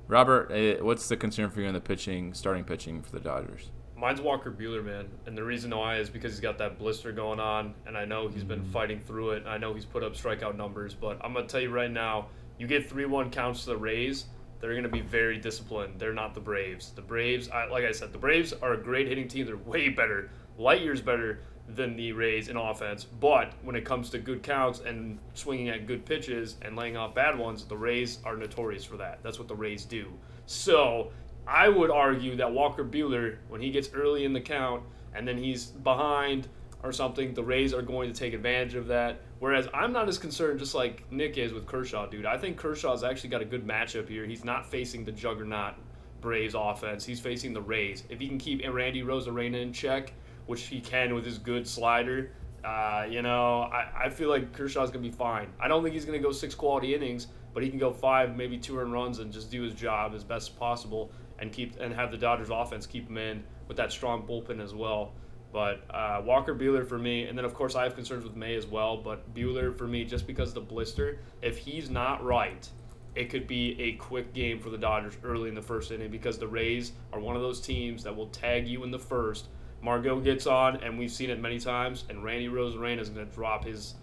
Robert, 0.09 0.51
eh, 0.53 0.77
what's 0.81 1.09
the 1.09 1.17
concern 1.17 1.51
for 1.51 1.61
you 1.61 1.67
in 1.67 1.75
the 1.75 1.81
pitching, 1.81 2.33
starting 2.33 2.65
pitching 2.65 3.03
for 3.03 3.13
the 3.13 3.21
Dodgers? 3.21 3.71
Mine's 3.99 4.21
Walker 4.21 4.51
Buehler, 4.51 4.85
man. 4.85 5.09
And 5.27 5.37
the 5.37 5.43
reason 5.43 5.75
why 5.77 5.97
is 5.99 6.11
because 6.11 6.33
he's 6.33 6.41
got 6.41 6.59
that 6.59 6.79
blister 6.79 7.13
going 7.13 7.41
on, 7.41 7.75
and 7.87 7.97
I 7.97 8.05
know 8.05 8.29
he's 8.29 8.45
been 8.45 8.63
fighting 8.63 9.01
through 9.01 9.33
it. 9.33 9.39
and 9.39 9.49
I 9.49 9.59
know 9.59 9.75
he's 9.75 9.87
put 9.87 10.03
up 10.03 10.15
strikeout 10.15 10.57
numbers, 10.57 10.95
but 10.95 11.19
I'm 11.23 11.33
going 11.33 11.47
to 11.47 11.51
tell 11.51 11.61
you 11.61 11.71
right 11.71 11.91
now 11.91 12.29
you 12.59 12.67
get 12.67 12.89
3 12.89 13.07
1 13.07 13.31
counts 13.31 13.65
to 13.65 13.71
the 13.71 13.77
Rays, 13.77 14.27
they're 14.61 14.73
going 14.73 14.85
to 14.85 14.89
be 14.89 15.01
very 15.01 15.39
disciplined. 15.39 15.99
They're 15.99 16.15
not 16.15 16.35
the 16.35 16.41
Braves. 16.41 16.91
The 16.91 17.03
Braves, 17.03 17.49
I, 17.49 17.67
like 17.67 17.85
I 17.85 17.93
said, 17.93 18.13
the 18.13 18.19
Braves 18.19 18.53
are 18.53 18.75
a 18.75 18.83
great 18.83 19.09
hitting 19.09 19.29
team. 19.29 19.47
They're 19.47 19.57
way 19.57 19.89
better, 19.89 20.31
light 20.59 20.81
years 20.81 21.01
better 21.01 21.41
than 21.69 21.97
the 21.97 22.13
Rays 22.13 22.49
in 22.49 22.57
offense. 22.57 23.05
But 23.05 23.53
when 23.63 23.77
it 23.77 23.85
comes 23.85 24.11
to 24.11 24.19
good 24.19 24.43
counts 24.43 24.81
and 24.81 25.19
swinging 25.35 25.69
at 25.69 25.87
good 25.87 26.05
pitches 26.05 26.57
and 26.63 26.77
laying 26.77 26.97
off 26.97 27.15
bad 27.15 27.39
ones, 27.39 27.65
the 27.65 27.77
Rays 27.77 28.19
are 28.25 28.37
notorious 28.37 28.85
for 28.85 28.97
that. 28.97 29.23
That's 29.23 29.39
what 29.39 29.49
the 29.49 29.57
Rays 29.57 29.85
do. 29.85 30.13
So 30.47 31.11
I 31.47 31.69
would 31.69 31.91
argue 31.91 32.37
that 32.37 32.53
Walker 32.53 32.85
Buehler, 32.85 33.39
when 33.49 33.61
he 33.61 33.71
gets 33.71 33.91
early 33.93 34.25
in 34.25 34.33
the 34.33 34.41
count 34.41 34.83
and 35.15 35.27
then 35.27 35.39
he's 35.39 35.67
behind 35.67 36.49
or 36.83 36.93
something, 36.93 37.35
the 37.35 37.43
Rays 37.43 37.75
are 37.75 37.83
going 37.83 38.13
to 38.13 38.19
take 38.19 38.33
advantage 38.33 38.75
of 38.75 38.87
that. 38.87 39.21
Whereas 39.39 39.69
I'm 39.75 39.93
not 39.93 40.09
as 40.09 40.19
concerned, 40.19 40.59
just 40.59 40.75
like 40.75 41.11
Nick 41.13 41.37
is 41.37 41.53
with 41.53 41.67
Kershaw, 41.67 42.07
dude. 42.07 42.25
I 42.25 42.39
think 42.39 42.57
Kershaw's 42.57 43.05
actually 43.05 43.31
got 43.31 43.43
a 43.43 43.45
good 43.45 43.67
matchup 43.67 44.09
here. 44.09 44.25
He's 44.25 44.45
not 44.45 44.65
facing 44.71 45.05
the 45.05 45.13
juggernaut 45.13 45.75
Braves 46.23 46.55
offense. 46.57 47.05
He's 47.05 47.21
facing 47.21 47.53
the 47.53 47.61
Rays. 47.61 48.05
If 48.09 48.19
he 48.21 48.29
can 48.29 48.39
keep 48.39 48.67
Randy 48.67 49.03
Arozarena 49.03 49.61
in 49.61 49.73
check, 49.73 50.13
which 50.47 50.63
he 50.63 50.81
can 50.81 51.15
with 51.15 51.25
his 51.25 51.39
good 51.39 51.69
slider, 51.69 52.31
uh, 52.65 53.07
you 53.09 53.23
know, 53.23 53.63
I, 53.63 54.07
I 54.07 54.09
feel 54.09 54.29
like 54.31 54.53
Kershaw's 54.53 54.91
going 54.91 55.05
to 55.05 55.11
be 55.11 55.15
fine. 55.15 55.49
I 55.61 55.69
don't 55.69 55.83
think 55.83 55.95
he's 55.95 56.05
going 56.05 56.19
to 56.21 56.23
go 56.23 56.33
six 56.33 56.55
quality 56.55 56.95
innings, 56.95 57.29
but 57.53 57.63
he 57.63 57.69
can 57.69 57.79
go 57.79 57.93
five, 57.93 58.37
maybe 58.37 58.59
two 58.59 58.79
earned 58.79 58.93
runs 58.93 59.19
and 59.19 59.33
just 59.33 59.51
do 59.51 59.63
his 59.63 59.75
job 59.75 60.15
as 60.15 60.25
best 60.25 60.51
as 60.51 60.57
possible 60.57 61.13
and 61.39 61.53
keep 61.53 61.79
and 61.79 61.95
have 61.95 62.11
the 62.11 62.17
Dodgers 62.17 62.49
offense 62.51 62.87
keep 62.87 63.09
him 63.09 63.19
in 63.19 63.45
with 63.69 63.77
that 63.77 63.93
strong 63.93 64.27
bullpen 64.27 64.61
as 64.61 64.75
well. 64.75 65.13
But 65.57 65.85
uh, 65.89 66.21
Walker 66.23 66.55
Buehler 66.55 66.87
for 66.87 66.99
me, 66.99 67.25
and 67.25 67.39
then 67.39 67.47
of 67.47 67.55
course 67.55 67.75
I 67.77 67.85
have 67.85 67.95
concerns 67.95 68.25
with 68.25 68.37
May 68.37 68.57
as 68.57 68.67
well. 68.67 68.99
But 68.99 69.35
Buehler 69.35 69.75
for 69.75 69.87
me, 69.87 70.05
just 70.05 70.27
because 70.27 70.51
of 70.51 70.55
the 70.57 70.61
blister, 70.61 71.21
if 71.41 71.57
he's 71.57 71.89
not 71.89 72.23
right, 72.23 72.69
it 73.15 73.31
could 73.31 73.47
be 73.47 73.75
a 73.81 73.93
quick 73.93 74.35
game 74.35 74.61
for 74.61 74.69
the 74.69 74.77
Dodgers 74.77 75.17
early 75.25 75.49
in 75.49 75.55
the 75.55 75.63
first 75.63 75.91
inning 75.93 76.11
because 76.11 76.37
the 76.39 76.47
Rays 76.47 76.93
are 77.11 77.21
one 77.21 77.37
of 77.37 77.41
those 77.41 77.63
teams 77.63 78.05
that 78.05 78.15
will 78.15 78.27
tag 78.27 78.69
you 78.69 78.85
in 78.85 78.91
the 78.91 78.99
first. 78.99 79.47
Margot 79.81 80.21
gets 80.21 80.47
on, 80.47 80.77
and 80.85 80.99
we've 80.99 81.11
seen 81.11 81.31
it 81.31 81.41
many 81.41 81.59
times, 81.59 82.05
and 82.11 82.23
Randy 82.23 82.49
Arozarena 82.49 83.01
is 83.01 83.09
going 83.09 83.27
to 83.27 83.33
drop 83.35 83.65
his 83.65 83.95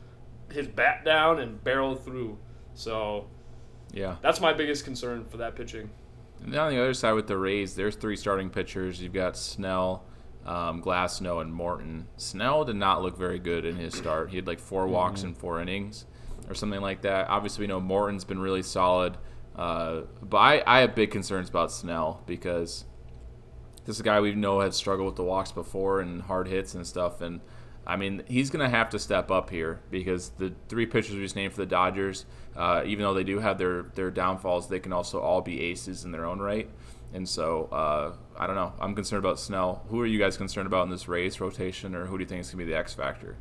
his 0.51 0.67
bat 0.67 1.05
down 1.05 1.39
and 1.39 1.63
barrel 1.63 1.93
through. 1.95 2.35
So 2.73 3.27
Yeah. 3.91 4.15
that's 4.23 4.41
my 4.41 4.53
biggest 4.53 4.85
concern 4.85 5.25
for 5.25 5.37
that 5.37 5.55
pitching. 5.55 5.91
And 6.43 6.51
then 6.51 6.59
on 6.59 6.71
the 6.71 6.79
other 6.81 6.95
side 6.95 7.13
with 7.13 7.27
the 7.27 7.37
Rays, 7.37 7.75
there's 7.75 7.95
three 7.95 8.15
starting 8.15 8.49
pitchers. 8.49 8.99
You've 8.99 9.13
got 9.13 9.37
Snell, 9.37 10.03
um, 10.45 10.81
Glasnow, 10.81 11.41
and 11.41 11.53
Morton. 11.53 12.07
Snell 12.17 12.65
did 12.65 12.75
not 12.75 13.01
look 13.01 13.17
very 13.17 13.39
good 13.39 13.65
in 13.65 13.77
his 13.77 13.93
start. 13.95 14.29
He 14.29 14.35
had 14.35 14.47
like 14.47 14.59
four 14.59 14.87
walks 14.87 15.23
in 15.23 15.33
four 15.33 15.61
innings 15.61 16.05
or 16.49 16.55
something 16.55 16.81
like 16.81 17.01
that. 17.01 17.29
Obviously, 17.29 17.63
we 17.63 17.67
know 17.67 17.79
Morton's 17.79 18.25
been 18.25 18.39
really 18.39 18.63
solid. 18.63 19.17
Uh, 19.55 20.01
but 20.21 20.37
I, 20.37 20.63
I 20.65 20.79
have 20.79 20.95
big 20.95 21.11
concerns 21.11 21.49
about 21.49 21.71
Snell 21.71 22.21
because 22.25 22.85
this 23.85 23.97
is 23.97 23.99
a 23.99 24.03
guy 24.03 24.19
we 24.19 24.33
know 24.33 24.61
has 24.61 24.75
struggled 24.75 25.07
with 25.07 25.15
the 25.15 25.23
walks 25.23 25.51
before 25.51 25.99
and 25.99 26.23
hard 26.23 26.47
hits 26.47 26.73
and 26.73 26.85
stuff. 26.87 27.21
And 27.21 27.41
I 27.85 27.97
mean, 27.97 28.23
he's 28.27 28.49
going 28.49 28.63
to 28.63 28.75
have 28.75 28.89
to 28.91 28.99
step 28.99 29.29
up 29.29 29.49
here 29.49 29.81
because 29.91 30.29
the 30.29 30.53
three 30.69 30.85
pitchers 30.85 31.15
we 31.15 31.21
just 31.21 31.35
named 31.35 31.53
for 31.53 31.61
the 31.61 31.65
Dodgers, 31.65 32.25
uh, 32.55 32.83
even 32.85 33.03
though 33.03 33.13
they 33.13 33.23
do 33.23 33.39
have 33.39 33.57
their, 33.57 33.83
their 33.95 34.09
downfalls, 34.09 34.69
they 34.69 34.79
can 34.79 34.93
also 34.93 35.19
all 35.19 35.41
be 35.41 35.61
aces 35.61 36.05
in 36.05 36.11
their 36.11 36.25
own 36.25 36.39
right. 36.39 36.69
And 37.13 37.29
so, 37.29 37.65
uh, 37.71 38.15
I 38.37 38.47
don't 38.47 38.55
know. 38.55 38.73
I'm 38.79 38.95
concerned 38.95 39.23
about 39.23 39.39
Snell. 39.39 39.85
Who 39.89 40.01
are 40.01 40.05
you 40.05 40.17
guys 40.17 40.35
concerned 40.35 40.65
about 40.65 40.83
in 40.83 40.89
this 40.89 41.07
race 41.07 41.39
rotation, 41.39 41.93
or 41.93 42.05
who 42.05 42.17
do 42.17 42.23
you 42.23 42.27
think 42.27 42.41
is 42.41 42.47
going 42.47 42.59
to 42.59 42.65
be 42.65 42.71
the 42.71 42.77
X 42.77 42.93
factor? 42.93 43.37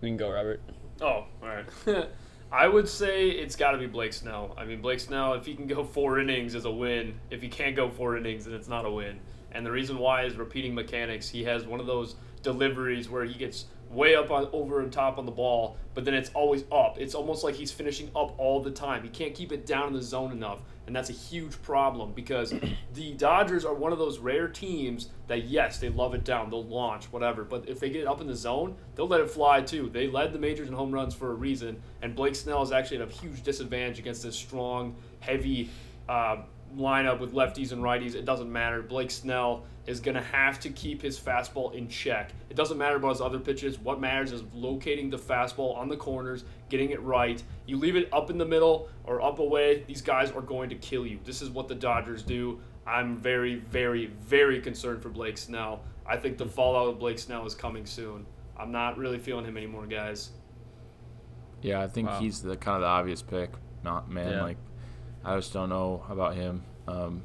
We 0.00 0.10
can 0.10 0.16
go, 0.16 0.30
Robert. 0.30 0.60
Oh, 1.00 1.06
all 1.06 1.26
right. 1.42 1.66
I 2.52 2.66
would 2.66 2.88
say 2.88 3.28
it's 3.28 3.56
got 3.56 3.72
to 3.72 3.78
be 3.78 3.86
Blake 3.86 4.12
Snell. 4.12 4.54
I 4.56 4.64
mean, 4.64 4.80
Blake 4.80 5.00
Snell, 5.00 5.34
if 5.34 5.44
he 5.44 5.54
can 5.54 5.66
go 5.66 5.84
four 5.84 6.18
innings, 6.18 6.54
is 6.54 6.64
a 6.64 6.70
win. 6.70 7.18
If 7.30 7.42
he 7.42 7.48
can't 7.48 7.76
go 7.76 7.90
four 7.90 8.16
innings, 8.16 8.46
then 8.46 8.54
it's 8.54 8.68
not 8.68 8.86
a 8.86 8.90
win. 8.90 9.20
And 9.52 9.66
the 9.66 9.70
reason 9.70 9.98
why 9.98 10.24
is 10.24 10.36
repeating 10.36 10.74
mechanics. 10.74 11.28
He 11.28 11.44
has 11.44 11.66
one 11.66 11.80
of 11.80 11.86
those 11.86 12.16
deliveries 12.42 13.08
where 13.08 13.24
he 13.24 13.34
gets 13.34 13.66
way 13.90 14.14
up 14.14 14.30
on 14.30 14.48
over 14.52 14.80
and 14.80 14.92
top 14.92 15.18
on 15.18 15.26
the 15.26 15.32
ball, 15.32 15.76
but 15.94 16.04
then 16.04 16.14
it's 16.14 16.30
always 16.34 16.64
up. 16.70 16.98
It's 16.98 17.14
almost 17.14 17.42
like 17.42 17.54
he's 17.54 17.72
finishing 17.72 18.10
up 18.14 18.38
all 18.38 18.62
the 18.62 18.70
time. 18.70 19.02
He 19.02 19.08
can't 19.08 19.34
keep 19.34 19.52
it 19.52 19.66
down 19.66 19.88
in 19.88 19.92
the 19.94 20.02
zone 20.02 20.32
enough, 20.32 20.60
and 20.86 20.94
that's 20.94 21.10
a 21.10 21.14
huge 21.14 21.60
problem 21.62 22.12
because 22.12 22.52
the 22.94 23.14
Dodgers 23.14 23.64
are 23.64 23.74
one 23.74 23.92
of 23.92 23.98
those 23.98 24.18
rare 24.18 24.48
teams 24.48 25.08
that 25.26 25.44
yes, 25.44 25.78
they 25.78 25.88
love 25.88 26.14
it 26.14 26.24
down, 26.24 26.50
they'll 26.50 26.64
launch 26.64 27.06
whatever, 27.06 27.44
but 27.44 27.68
if 27.68 27.80
they 27.80 27.90
get 27.90 28.06
up 28.06 28.20
in 28.20 28.26
the 28.26 28.36
zone, 28.36 28.76
they'll 28.94 29.08
let 29.08 29.20
it 29.20 29.30
fly 29.30 29.60
too. 29.60 29.88
They 29.88 30.06
led 30.08 30.32
the 30.32 30.38
majors 30.38 30.68
in 30.68 30.74
home 30.74 30.92
runs 30.92 31.14
for 31.14 31.30
a 31.30 31.34
reason, 31.34 31.80
and 32.02 32.14
Blake 32.14 32.34
Snell 32.34 32.62
is 32.62 32.72
actually 32.72 33.00
at 33.00 33.08
a 33.08 33.12
huge 33.12 33.42
disadvantage 33.42 33.98
against 33.98 34.22
this 34.22 34.36
strong, 34.36 34.96
heavy 35.20 35.70
uh, 36.08 36.38
lineup 36.76 37.20
with 37.20 37.32
lefties 37.32 37.72
and 37.72 37.82
righties. 37.82 38.14
It 38.14 38.24
doesn't 38.24 38.50
matter. 38.50 38.82
Blake 38.82 39.10
Snell 39.10 39.64
is 39.88 40.00
going 40.00 40.14
to 40.14 40.22
have 40.22 40.60
to 40.60 40.68
keep 40.70 41.00
his 41.00 41.18
fastball 41.18 41.72
in 41.74 41.88
check. 41.88 42.30
It 42.50 42.56
doesn't 42.56 42.76
matter 42.76 42.96
about 42.96 43.10
his 43.10 43.20
other 43.20 43.38
pitches. 43.38 43.78
What 43.78 44.00
matters 44.00 44.32
is 44.32 44.42
locating 44.52 45.08
the 45.08 45.16
fastball 45.18 45.76
on 45.76 45.88
the 45.88 45.96
corners, 45.96 46.44
getting 46.68 46.90
it 46.90 47.00
right. 47.02 47.42
You 47.66 47.78
leave 47.78 47.96
it 47.96 48.08
up 48.12 48.28
in 48.30 48.36
the 48.38 48.44
middle 48.44 48.88
or 49.04 49.22
up 49.22 49.38
away, 49.38 49.84
these 49.86 50.02
guys 50.02 50.30
are 50.30 50.42
going 50.42 50.68
to 50.68 50.76
kill 50.76 51.06
you. 51.06 51.18
This 51.24 51.40
is 51.40 51.48
what 51.50 51.68
the 51.68 51.74
Dodgers 51.74 52.22
do. 52.22 52.60
I'm 52.86 53.16
very, 53.16 53.56
very, 53.56 54.06
very 54.06 54.60
concerned 54.60 55.02
for 55.02 55.08
Blake 55.08 55.38
Snell. 55.38 55.80
I 56.06 56.16
think 56.16 56.36
the 56.38 56.46
fallout 56.46 56.88
of 56.88 56.98
Blake 56.98 57.18
Snell 57.18 57.46
is 57.46 57.54
coming 57.54 57.86
soon. 57.86 58.26
I'm 58.58 58.70
not 58.72 58.98
really 58.98 59.18
feeling 59.18 59.44
him 59.46 59.56
anymore, 59.56 59.86
guys. 59.86 60.30
Yeah, 61.62 61.80
I 61.82 61.88
think 61.88 62.08
Wow. 62.08 62.20
he's 62.20 62.42
the 62.42 62.56
kind 62.56 62.76
of 62.76 62.82
the 62.82 62.86
obvious 62.88 63.22
pick. 63.22 63.50
Not 63.82 64.10
man, 64.10 64.32
Yeah. 64.32 64.42
like 64.42 64.56
I 65.24 65.36
just 65.36 65.52
don't 65.52 65.68
know 65.68 66.04
about 66.08 66.34
him. 66.34 66.62
Um, 66.86 67.22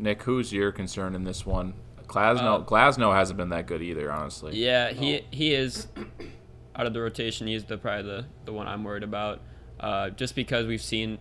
Nick, 0.00 0.22
who's 0.22 0.52
your 0.52 0.72
concern 0.72 1.14
in 1.14 1.24
this 1.24 1.44
one? 1.46 1.74
Glasnow, 2.06 2.60
Uh, 2.62 2.64
Glasnow 2.64 3.14
hasn't 3.14 3.36
been 3.36 3.50
that 3.50 3.66
good 3.66 3.82
either, 3.82 4.10
honestly. 4.10 4.56
Yeah, 4.56 4.90
he 4.90 5.24
he 5.30 5.54
is 5.54 5.86
out 6.74 6.86
of 6.86 6.92
the 6.94 7.00
rotation. 7.00 7.46
He's 7.46 7.64
the 7.64 7.78
probably 7.78 8.10
the, 8.10 8.24
the 8.46 8.52
one 8.52 8.66
I'm 8.66 8.82
worried 8.82 9.02
about. 9.04 9.40
Uh, 9.78 10.10
just 10.10 10.34
because 10.34 10.66
we've 10.66 10.82
seen 10.82 11.18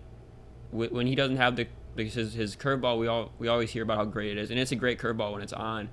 wh- 0.71 0.91
when 0.91 1.05
he 1.07 1.15
doesn't 1.15 1.37
have 1.37 1.55
the 1.55 1.67
because 1.95 2.13
his, 2.13 2.33
his 2.33 2.55
curveball, 2.55 2.97
we 2.97 3.07
all 3.07 3.31
we 3.37 3.47
always 3.47 3.69
hear 3.71 3.83
about 3.83 3.97
how 3.97 4.05
great 4.05 4.31
it 4.31 4.37
is, 4.39 4.49
and 4.49 4.59
it's 4.59 4.71
a 4.71 4.75
great 4.75 4.97
curveball 4.99 5.33
when 5.33 5.41
it's 5.41 5.53
on. 5.53 5.89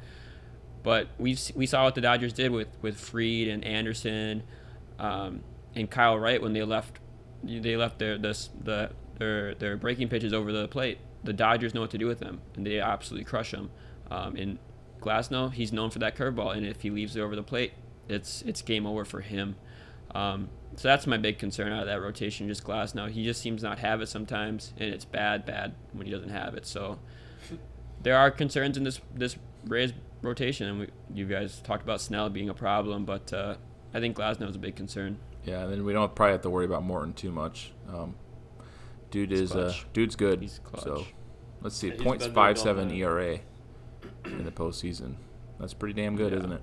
But 0.83 1.09
we 1.19 1.37
we 1.55 1.67
saw 1.67 1.85
what 1.85 1.95
the 1.95 2.01
Dodgers 2.01 2.33
did 2.33 2.51
with 2.53 2.69
with 2.81 2.99
Fried 2.99 3.49
and 3.49 3.65
Anderson, 3.65 4.45
um, 4.99 5.41
and 5.75 5.91
Kyle 5.91 6.19
Wright 6.19 6.41
when 6.41 6.53
they 6.55 6.63
left 6.63 6.99
they 7.45 7.77
left 7.77 7.99
their 7.99 8.17
this 8.19 8.49
the 8.63 8.91
their 9.19 9.55
their 9.57 9.77
breaking 9.77 10.09
pitches 10.09 10.33
over 10.33 10.53
the 10.53 10.69
plate. 10.69 10.99
The 11.27 11.33
Dodgers 11.33 11.75
know 11.75 11.81
what 11.83 11.91
to 11.91 11.99
do 11.99 12.07
with 12.07 12.21
them, 12.21 12.41
and 12.55 12.67
they 12.67 12.81
absolutely 12.81 13.25
crush 13.25 13.51
them. 13.51 13.71
Um, 14.11 14.37
and 14.37 14.59
Glasnow, 15.01 15.53
he's 15.53 15.73
known 15.73 15.91
for 15.91 15.99
that 15.99 16.17
curveball, 16.17 16.57
and 16.57 16.67
if 16.67 16.83
he 16.83 16.91
leaves 16.91 17.17
it 17.17 17.21
over 17.21 17.37
the 17.37 17.43
plate, 17.43 17.73
it's 18.09 18.43
it's 18.43 18.63
game 18.63 18.87
over 18.87 19.05
for 19.05 19.21
him. 19.21 19.57
Um, 20.15 20.49
so 20.77 20.89
that's 20.89 21.07
my 21.07 21.17
big 21.17 21.39
concern 21.39 21.73
out 21.73 21.83
of 21.83 21.87
that 21.87 22.01
rotation. 22.01 22.49
Just 22.49 22.65
Glasnow, 22.65 23.11
he 23.11 23.25
just 23.25 23.41
seems 23.41 23.63
not 23.63 23.79
have 23.81 24.01
it 24.01 24.09
sometimes, 24.09 24.73
and 24.79 24.93
it's 24.93 25.05
bad, 25.05 25.45
bad 25.45 25.75
when 25.93 26.07
he 26.07 26.13
doesn't 26.13 26.31
have 26.31 26.55
it. 26.55 26.67
So 26.67 26.99
there 28.03 28.17
are 28.17 28.31
concerns 28.31 28.77
in 28.77 28.85
this 28.85 29.01
this 29.15 29.37
Rays 29.65 29.93
rotation, 30.23 30.69
and 30.69 30.79
we, 30.81 30.89
you 31.13 31.27
guys 31.27 31.61
talked 31.61 31.83
about 31.83 32.01
Snell 32.01 32.31
being 32.31 32.49
a 32.49 32.55
problem, 32.55 33.05
but 33.05 33.33
uh, 33.33 33.57
I 33.93 34.01
think 34.01 34.17
Glasnow 34.17 34.49
is 34.49 34.57
a 34.57 34.61
big 34.61 34.77
concern. 34.77 35.19
Yeah, 35.45 35.63
and 35.63 35.73
then 35.73 35.85
we 35.85 35.93
don't 35.93 36.15
probably 36.15 36.33
have 36.33 36.43
to 36.43 36.51
worry 36.51 36.65
about 36.65 36.83
Morton 36.83 37.13
too 37.13 37.31
much. 37.31 37.73
Um, 37.89 38.15
dude 39.17 39.31
He's 39.31 39.41
is 39.41 39.53
uh, 39.57 39.75
dude's 39.93 40.17
good. 40.17 40.41
He's 40.43 40.61
clutch. 40.63 40.85
So 40.85 41.07
let's 41.63 41.77
see, 41.77 41.89
Yeah, 41.89 41.95
he's 41.95 42.03
.57. 42.29 42.97
ERA 42.97 43.39
in 44.27 44.45
the 44.45 44.51
postseason. 44.51 45.15
That's 45.59 45.75
pretty 45.75 45.95
damn 46.01 46.17
good, 46.17 46.33
Yeah. 46.33 46.39
isn't 46.39 46.53
it? 46.53 46.63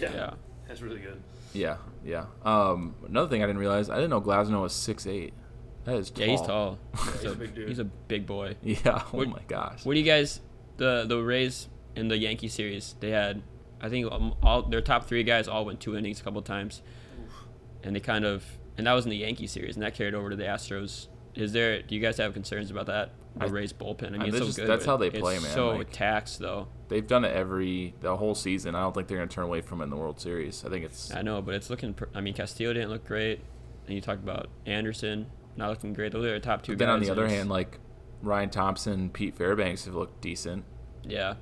Yeah, 0.00 0.12
Yeah. 0.14 0.34
that's 0.68 0.80
really 0.82 1.00
good. 1.00 1.20
Yeah, 1.52 1.76
yeah. 2.04 2.26
Um, 2.44 2.94
another 3.08 3.28
thing 3.28 3.42
I 3.42 3.46
didn't 3.46 3.58
realize, 3.60 3.90
I 3.90 3.96
didn't 3.96 4.10
know 4.10 4.20
Glasnow 4.20 4.62
was 4.62 4.72
six 4.72 5.06
eight. 5.06 5.34
That 5.84 5.96
is 5.96 6.10
tall. 6.10 6.24
Yeah, 6.24 6.30
he's 6.30 6.40
tall. 6.42 6.78
he's 7.12 7.24
a 7.24 7.34
big 7.34 7.54
dude. 7.54 7.68
He's 7.68 7.78
a 7.80 7.84
big 7.84 8.26
boy. 8.26 8.56
Yeah. 8.62 8.78
Oh 9.12 9.18
What- 9.18 9.28
my 9.28 9.42
gosh. 9.48 9.84
What 9.84 9.94
do 9.94 9.98
you 10.00 10.06
guys 10.06 10.40
the 10.76 11.04
the 11.08 11.18
Rays 11.22 11.68
in 11.96 12.08
the 12.08 12.16
Yankee 12.18 12.48
series? 12.48 12.94
They 13.00 13.10
had 13.10 13.42
I 13.80 13.88
think 13.88 14.12
um, 14.12 14.34
all 14.42 14.62
their 14.62 14.82
top 14.82 15.06
three 15.06 15.24
guys 15.24 15.48
all 15.48 15.64
went 15.64 15.80
two 15.80 15.96
innings 15.96 16.20
a 16.20 16.22
couple 16.22 16.40
times, 16.42 16.82
and 17.82 17.96
they 17.96 18.00
kind 18.00 18.24
of 18.24 18.44
and 18.78 18.86
that 18.86 18.92
was 18.92 19.04
in 19.04 19.10
the 19.10 19.16
Yankee 19.16 19.46
series, 19.46 19.74
and 19.74 19.82
that 19.82 19.94
carried 19.94 20.14
over 20.14 20.30
to 20.30 20.36
the 20.36 20.44
Astros. 20.44 21.08
Is 21.40 21.52
there? 21.52 21.82
Do 21.82 21.94
you 21.94 22.00
guys 22.00 22.18
have 22.18 22.32
concerns 22.34 22.70
about 22.70 22.86
that? 22.86 23.10
The 23.36 23.46
Rays 23.48 23.72
bullpen. 23.72 24.08
I 24.08 24.10
mean, 24.10 24.22
I- 24.22 24.24
it's 24.26 24.32
that's 24.32 24.38
so 24.40 24.46
just- 24.46 24.58
good. 24.58 24.68
that's 24.68 24.84
how 24.84 24.96
they 24.96 25.06
it's 25.08 25.18
play, 25.20 25.34
man, 25.38 25.50
So 25.50 25.70
like- 25.70 25.90
taxed 25.90 26.38
though. 26.40 26.68
They've 26.88 27.06
done 27.06 27.24
it 27.24 27.34
every 27.34 27.94
the 28.00 28.16
whole 28.16 28.34
season. 28.34 28.74
I 28.74 28.80
don't 28.80 28.92
think 28.94 29.06
they're 29.08 29.18
gonna 29.18 29.28
turn 29.28 29.44
away 29.44 29.60
from 29.60 29.80
it 29.80 29.84
in 29.84 29.90
the 29.90 29.96
World 29.96 30.20
Series. 30.20 30.64
I 30.64 30.68
think 30.68 30.84
it's 30.84 31.14
I 31.14 31.22
know, 31.22 31.40
but 31.40 31.54
it's 31.54 31.70
looking. 31.70 31.94
pr- 31.94 32.06
I 32.14 32.20
mean, 32.20 32.34
Castillo 32.34 32.72
didn't 32.72 32.90
look 32.90 33.06
great, 33.06 33.40
and 33.86 33.94
you 33.94 34.00
talked 34.00 34.22
about 34.22 34.48
Anderson 34.66 35.26
not 35.56 35.70
looking 35.70 35.92
great. 35.92 36.12
Those 36.12 36.24
are 36.24 36.28
their 36.28 36.40
top 36.40 36.62
two 36.62 36.72
But 36.72 36.78
guys. 36.78 36.86
then 36.86 36.88
on 36.90 37.00
the 37.00 37.10
other 37.10 37.28
hand, 37.28 37.48
like 37.48 37.78
Ryan 38.22 38.50
Thompson, 38.50 39.08
Pete 39.10 39.36
Fairbanks 39.36 39.84
have 39.86 39.94
looked 39.94 40.20
decent. 40.20 40.64
yeah, 41.04 41.34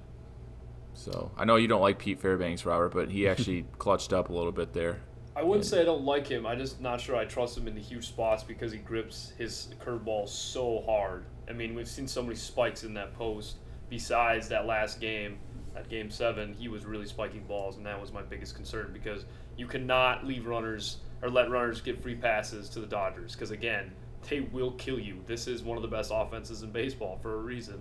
So 0.94 1.30
I 1.36 1.44
know 1.44 1.56
you 1.56 1.68
don't 1.68 1.80
like 1.80 1.98
Pete 1.98 2.20
Fairbanks, 2.20 2.64
Robert, 2.66 2.90
but 2.90 3.10
he 3.10 3.26
actually 3.28 3.66
clutched 3.78 4.12
up 4.12 4.28
a 4.28 4.32
little 4.32 4.52
bit 4.52 4.72
there. 4.74 5.00
I 5.38 5.44
wouldn't 5.44 5.64
say 5.66 5.80
I 5.80 5.84
don't 5.84 6.02
like 6.04 6.26
him. 6.26 6.46
I'm 6.46 6.58
just 6.58 6.80
not 6.80 7.00
sure 7.00 7.14
I 7.14 7.24
trust 7.24 7.56
him 7.56 7.68
in 7.68 7.74
the 7.76 7.80
huge 7.80 8.08
spots 8.08 8.42
because 8.42 8.72
he 8.72 8.78
grips 8.78 9.32
his 9.38 9.68
curveball 9.80 10.28
so 10.28 10.82
hard. 10.84 11.26
I 11.48 11.52
mean, 11.52 11.74
we've 11.76 11.86
seen 11.88 12.08
so 12.08 12.22
many 12.22 12.34
spikes 12.34 12.82
in 12.82 12.92
that 12.94 13.14
post. 13.14 13.56
Besides 13.88 14.48
that 14.48 14.66
last 14.66 15.00
game, 15.00 15.38
at 15.76 15.88
Game 15.88 16.10
Seven, 16.10 16.54
he 16.58 16.66
was 16.66 16.84
really 16.84 17.06
spiking 17.06 17.44
balls, 17.44 17.76
and 17.76 17.86
that 17.86 18.00
was 18.00 18.12
my 18.12 18.20
biggest 18.22 18.56
concern 18.56 18.90
because 18.92 19.26
you 19.56 19.68
cannot 19.68 20.26
leave 20.26 20.46
runners 20.46 20.96
or 21.22 21.30
let 21.30 21.50
runners 21.50 21.80
get 21.80 22.02
free 22.02 22.16
passes 22.16 22.68
to 22.70 22.80
the 22.80 22.86
Dodgers 22.86 23.34
because 23.34 23.52
again, 23.52 23.92
they 24.28 24.40
will 24.40 24.72
kill 24.72 24.98
you. 24.98 25.22
This 25.28 25.46
is 25.46 25.62
one 25.62 25.76
of 25.78 25.82
the 25.82 25.88
best 25.88 26.10
offenses 26.12 26.64
in 26.64 26.72
baseball 26.72 27.16
for 27.22 27.34
a 27.34 27.38
reason. 27.38 27.80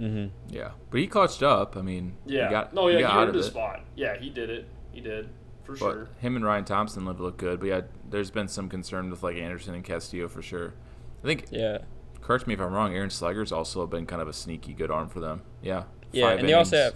mm-hmm. 0.00 0.28
Yeah, 0.48 0.70
but 0.90 1.00
he 1.00 1.06
clutched 1.06 1.42
up. 1.42 1.76
I 1.76 1.82
mean, 1.82 2.16
Yeah. 2.24 2.46
he 2.46 2.50
got, 2.50 2.72
no, 2.74 2.86
he 2.88 2.94
yeah, 2.94 2.98
he, 2.98 3.02
got 3.02 3.12
out 3.12 3.18
earned 3.20 3.28
of 3.30 3.34
his 3.36 3.46
it. 3.46 3.50
spot. 3.50 3.80
Yeah, 3.94 4.16
he 4.16 4.30
did 4.30 4.48
it. 4.48 4.66
He 4.90 5.00
did 5.02 5.28
for 5.64 5.72
But 5.72 5.78
sure. 5.78 6.08
him 6.20 6.36
and 6.36 6.44
Ryan 6.44 6.64
Thompson 6.64 7.04
look 7.04 7.18
look 7.20 7.36
good. 7.36 7.60
But 7.60 7.66
yeah, 7.66 7.80
there's 8.08 8.30
been 8.30 8.48
some 8.48 8.68
concern 8.68 9.10
with 9.10 9.22
like 9.22 9.36
Anderson 9.36 9.74
and 9.74 9.84
Castillo 9.84 10.28
for 10.28 10.42
sure. 10.42 10.74
I 11.22 11.26
think 11.26 11.46
yeah, 11.50 11.78
correct 12.20 12.46
me 12.46 12.54
if 12.54 12.60
I'm 12.60 12.72
wrong. 12.72 12.94
Aaron 12.94 13.10
Slegers' 13.10 13.52
also 13.52 13.86
been 13.86 14.06
kind 14.06 14.20
of 14.22 14.28
a 14.28 14.32
sneaky 14.32 14.72
good 14.74 14.90
arm 14.90 15.08
for 15.08 15.20
them. 15.20 15.42
Yeah. 15.62 15.84
yeah, 16.12 16.30
Five 16.30 16.38
and 16.40 16.48
they 16.48 16.54
also 16.54 16.76
have 16.76 16.94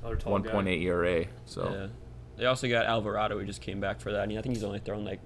Another 0.00 0.16
tall 0.16 0.38
guy. 0.38 0.52
1.8 0.52 0.82
ERA. 0.82 1.24
So 1.44 1.70
Yeah. 1.70 1.86
They 2.36 2.46
also 2.46 2.68
got 2.68 2.86
Alvarado 2.86 3.38
who 3.38 3.44
just 3.44 3.60
came 3.60 3.80
back 3.80 4.00
for 4.00 4.12
that. 4.12 4.20
I, 4.22 4.26
mean, 4.26 4.38
I 4.38 4.42
think 4.42 4.54
he's 4.54 4.62
only 4.62 4.78
thrown 4.78 5.04
like 5.04 5.20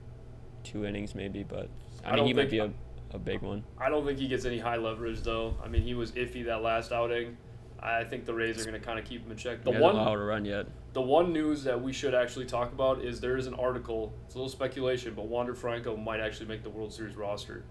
two 0.64 0.86
innings 0.86 1.14
maybe, 1.14 1.42
but 1.42 1.68
I 2.04 2.10
I 2.10 2.16
mean 2.16 2.24
he 2.24 2.32
might 2.32 2.50
be 2.50 2.58
a, 2.58 2.72
a 3.12 3.18
big 3.18 3.42
one. 3.42 3.64
I 3.78 3.90
don't 3.90 4.06
think 4.06 4.18
he 4.18 4.28
gets 4.28 4.44
any 4.46 4.58
high 4.58 4.76
leverage 4.76 5.20
though. 5.20 5.54
I 5.62 5.68
mean, 5.68 5.82
he 5.82 5.92
was 5.94 6.12
iffy 6.12 6.44
that 6.46 6.62
last 6.62 6.90
outing. 6.90 7.36
I 7.82 8.04
think 8.04 8.24
the 8.24 8.34
Rays 8.34 8.60
are 8.60 8.64
going 8.64 8.80
to 8.80 8.86
kind 8.86 8.98
of 8.98 9.04
keep 9.04 9.24
him 9.24 9.30
in 9.30 9.36
check. 9.36 9.64
The 9.64 9.72
he 9.72 9.78
one, 9.78 9.96
allowed 9.96 10.14
to 10.14 10.22
run 10.22 10.44
yet. 10.44 10.66
the 10.92 11.00
one 11.02 11.32
news 11.32 11.64
that 11.64 11.80
we 11.80 11.92
should 11.92 12.14
actually 12.14 12.46
talk 12.46 12.72
about 12.72 13.04
is 13.04 13.20
there 13.20 13.36
is 13.36 13.46
an 13.46 13.54
article. 13.54 14.12
It's 14.26 14.34
a 14.34 14.38
little 14.38 14.48
speculation, 14.48 15.14
but 15.14 15.26
Wander 15.26 15.54
Franco 15.54 15.96
might 15.96 16.20
actually 16.20 16.46
make 16.46 16.62
the 16.62 16.70
World 16.70 16.92
Series 16.92 17.16
roster. 17.16 17.64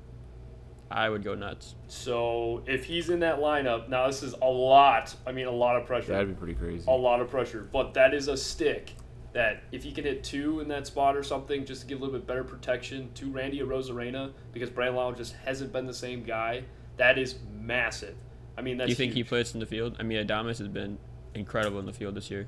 I 0.90 1.08
would 1.10 1.24
go 1.24 1.34
nuts. 1.36 1.76
So 1.88 2.64
if 2.68 2.84
he's 2.84 3.10
in 3.10 3.22
that 3.22 3.40
lineup, 3.40 3.88
now 3.88 4.08
this 4.08 4.24
is 4.24 4.34
a 4.42 4.46
lot. 4.46 5.16
I 5.26 5.32
mean, 5.32 5.48
a 5.48 5.52
lot 5.52 5.78
of 5.78 5.86
pressure. 5.86 6.12
that'd 6.12 6.28
be 6.28 6.34
pretty 6.34 6.56
crazy. 6.56 6.84
a 6.88 6.92
lot 6.92 7.22
of 7.22 7.30
pressure. 7.30 7.68
But 7.72 7.94
that 7.94 8.14
is 8.14 8.28
a 8.28 8.36
stick 8.36 8.96
that 9.32 9.64
if 9.72 9.84
he 9.84 9.94
can 9.94 10.04
hit 10.04 10.26
two 10.26 10.60
in 10.60 10.68
that 10.68 10.86
spot 10.86 11.16
or 11.16 11.24
something, 11.24 11.64
just 11.66 11.84
to 11.84 11.88
give 11.88 12.00
a 12.00 12.04
little 12.04 12.20
bit 12.20 12.28
better 12.28 12.44
protection 12.44 13.10
to 13.14 13.32
Randy 13.32 13.60
Arozarena, 13.62 14.34
because 14.52 14.70
Brandon 14.70 14.98
Lowe 14.98 15.14
just 15.14 15.34
hasn't 15.46 15.72
been 15.72 15.86
the 15.88 15.94
same 15.94 16.24
guy. 16.24 16.64
That 16.98 17.18
is 17.18 17.36
massive. 17.54 18.18
I 18.62 18.64
mean, 18.64 18.78
that's 18.78 18.88
Do 18.88 18.92
you 18.92 18.96
think 18.96 19.14
he 19.14 19.24
plays 19.24 19.56
in 19.56 19.60
the 19.60 19.66
field? 19.66 19.96
I 20.00 20.04
mean, 20.04 20.24
Adames 20.26 20.60
has 20.60 20.68
been 20.68 21.00
incredible 21.34 21.80
in 21.80 21.88
the 21.88 21.94
field 21.94 22.14
this 22.14 22.30
year, 22.30 22.48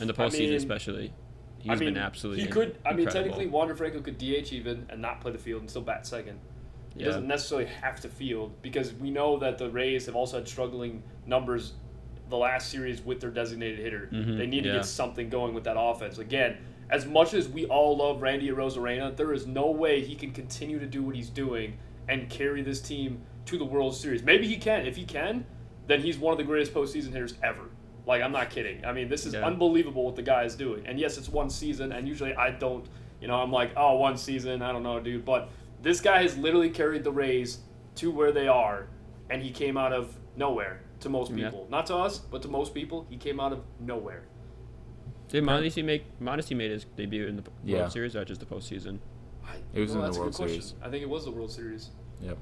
in 0.00 0.06
the 0.06 0.14
I 0.14 0.16
postseason 0.16 0.38
mean- 0.40 0.54
especially. 0.54 1.12
He's 1.60 1.72
I 1.72 1.74
mean, 1.74 1.94
been 1.94 1.96
absolutely. 2.02 2.44
He 2.44 2.48
could. 2.48 2.76
I 2.86 2.90
mean, 2.92 3.00
incredible. 3.00 3.12
technically, 3.32 3.46
Wander 3.48 3.74
Franco 3.74 4.00
could 4.00 4.16
DH 4.16 4.52
even 4.52 4.86
and 4.90 5.02
not 5.02 5.20
play 5.20 5.32
the 5.32 5.38
field 5.38 5.62
and 5.62 5.68
still 5.68 5.82
bat 5.82 6.06
second. 6.06 6.38
He 6.94 7.00
Yeah. 7.00 7.06
doesn't 7.06 7.26
necessarily 7.26 7.66
have 7.66 8.00
to 8.02 8.08
field 8.08 8.52
because 8.62 8.94
we 8.94 9.10
know 9.10 9.36
that 9.40 9.58
the 9.58 9.68
Rays 9.68 10.06
have 10.06 10.14
also 10.14 10.36
had 10.38 10.46
struggling 10.46 11.02
numbers 11.26 11.72
the 12.30 12.36
last 12.36 12.70
series 12.70 13.02
with 13.04 13.18
their 13.20 13.30
designated 13.30 13.80
hitter. 13.80 14.08
Mhm, 14.12 14.38
They 14.38 14.46
need 14.46 14.62
to 14.62 14.68
yeah. 14.68 14.74
get 14.76 14.84
something 14.84 15.28
going 15.28 15.52
with 15.52 15.64
that 15.64 15.76
offense. 15.76 16.18
Again, 16.18 16.58
as 16.90 17.06
much 17.06 17.34
as 17.34 17.48
we 17.48 17.66
all 17.66 17.96
love 17.96 18.22
Randy 18.22 18.48
Arozarena, 18.50 19.16
there 19.16 19.32
is 19.32 19.44
no 19.48 19.68
way 19.68 20.00
he 20.04 20.14
can 20.14 20.30
continue 20.30 20.78
to 20.78 20.86
do 20.86 21.02
what 21.02 21.16
he's 21.16 21.28
doing 21.30 21.76
and 22.08 22.28
carry 22.30 22.62
this 22.62 22.80
team 22.80 23.20
to 23.46 23.58
the 23.58 23.64
World 23.64 23.94
Series. 23.94 24.22
Maybe 24.22 24.46
he 24.46 24.56
can. 24.56 24.86
If 24.86 24.96
he 24.96 25.04
can, 25.04 25.44
then 25.86 26.00
he's 26.00 26.18
one 26.18 26.32
of 26.32 26.38
the 26.38 26.44
greatest 26.44 26.72
postseason 26.74 27.12
hitters 27.12 27.34
ever. 27.42 27.70
Like 28.06 28.22
I'm 28.22 28.32
not 28.32 28.50
kidding. 28.50 28.84
I 28.84 28.92
mean, 28.92 29.08
this 29.08 29.26
is 29.26 29.34
Yeah. 29.34 29.44
unbelievable 29.46 30.04
what 30.04 30.16
the 30.16 30.22
guy 30.22 30.44
is 30.44 30.54
doing. 30.56 30.86
And 30.86 30.98
yes, 30.98 31.18
it's 31.18 31.28
one 31.28 31.50
season, 31.50 31.92
and 31.92 32.08
usually 32.08 32.34
I 32.34 32.50
don't, 32.50 32.86
you 33.20 33.28
know, 33.28 33.36
I'm 33.36 33.52
like, 33.52 33.72
oh, 33.76 33.96
one 33.96 34.16
season, 34.16 34.62
I 34.62 34.72
don't 34.72 34.82
know, 34.82 34.98
dude. 35.00 35.24
But 35.24 35.50
this 35.82 36.00
guy 36.00 36.22
has 36.22 36.36
literally 36.38 36.70
carried 36.70 37.04
the 37.04 37.12
Rays 37.12 37.58
to 37.96 38.10
where 38.10 38.32
they 38.32 38.48
are, 38.48 38.86
and 39.30 39.42
he 39.42 39.50
came 39.50 39.76
out 39.76 39.92
of 39.92 40.16
nowhere 40.36 40.80
to 41.00 41.08
most 41.08 41.30
Yeah. 41.32 41.46
people. 41.50 41.66
Not 41.70 41.86
to 41.86 41.96
us, 41.96 42.18
but 42.18 42.42
to 42.42 42.48
most 42.48 42.72
people, 42.74 43.06
he 43.10 43.16
came 43.16 43.40
out 43.40 43.52
of 43.52 43.62
nowhere. 43.80 44.24
Did 45.28 45.44
Modesty 45.44 45.82
make 45.82 46.04
Mondesi 46.20 46.56
made 46.56 46.70
his 46.70 46.84
debut 46.96 47.26
in 47.26 47.36
the 47.36 47.42
World 47.42 47.52
Yeah. 47.64 47.88
Series 47.88 48.16
or 48.16 48.24
just 48.24 48.40
the 48.40 48.46
postseason? 48.46 48.98
I, 49.48 49.56
It 49.74 49.80
was 49.80 49.92
in 49.92 49.98
the 49.98 50.04
that's 50.04 50.16
a 50.16 50.18
good 50.18 50.24
World 50.24 50.34
question. 50.36 50.62
Series. 50.62 50.74
I 50.82 50.90
think 50.90 51.02
it 51.02 51.08
was 51.08 51.24
the 51.24 51.30
World 51.30 51.50
Series. 51.50 51.90
Yep. 52.20 52.38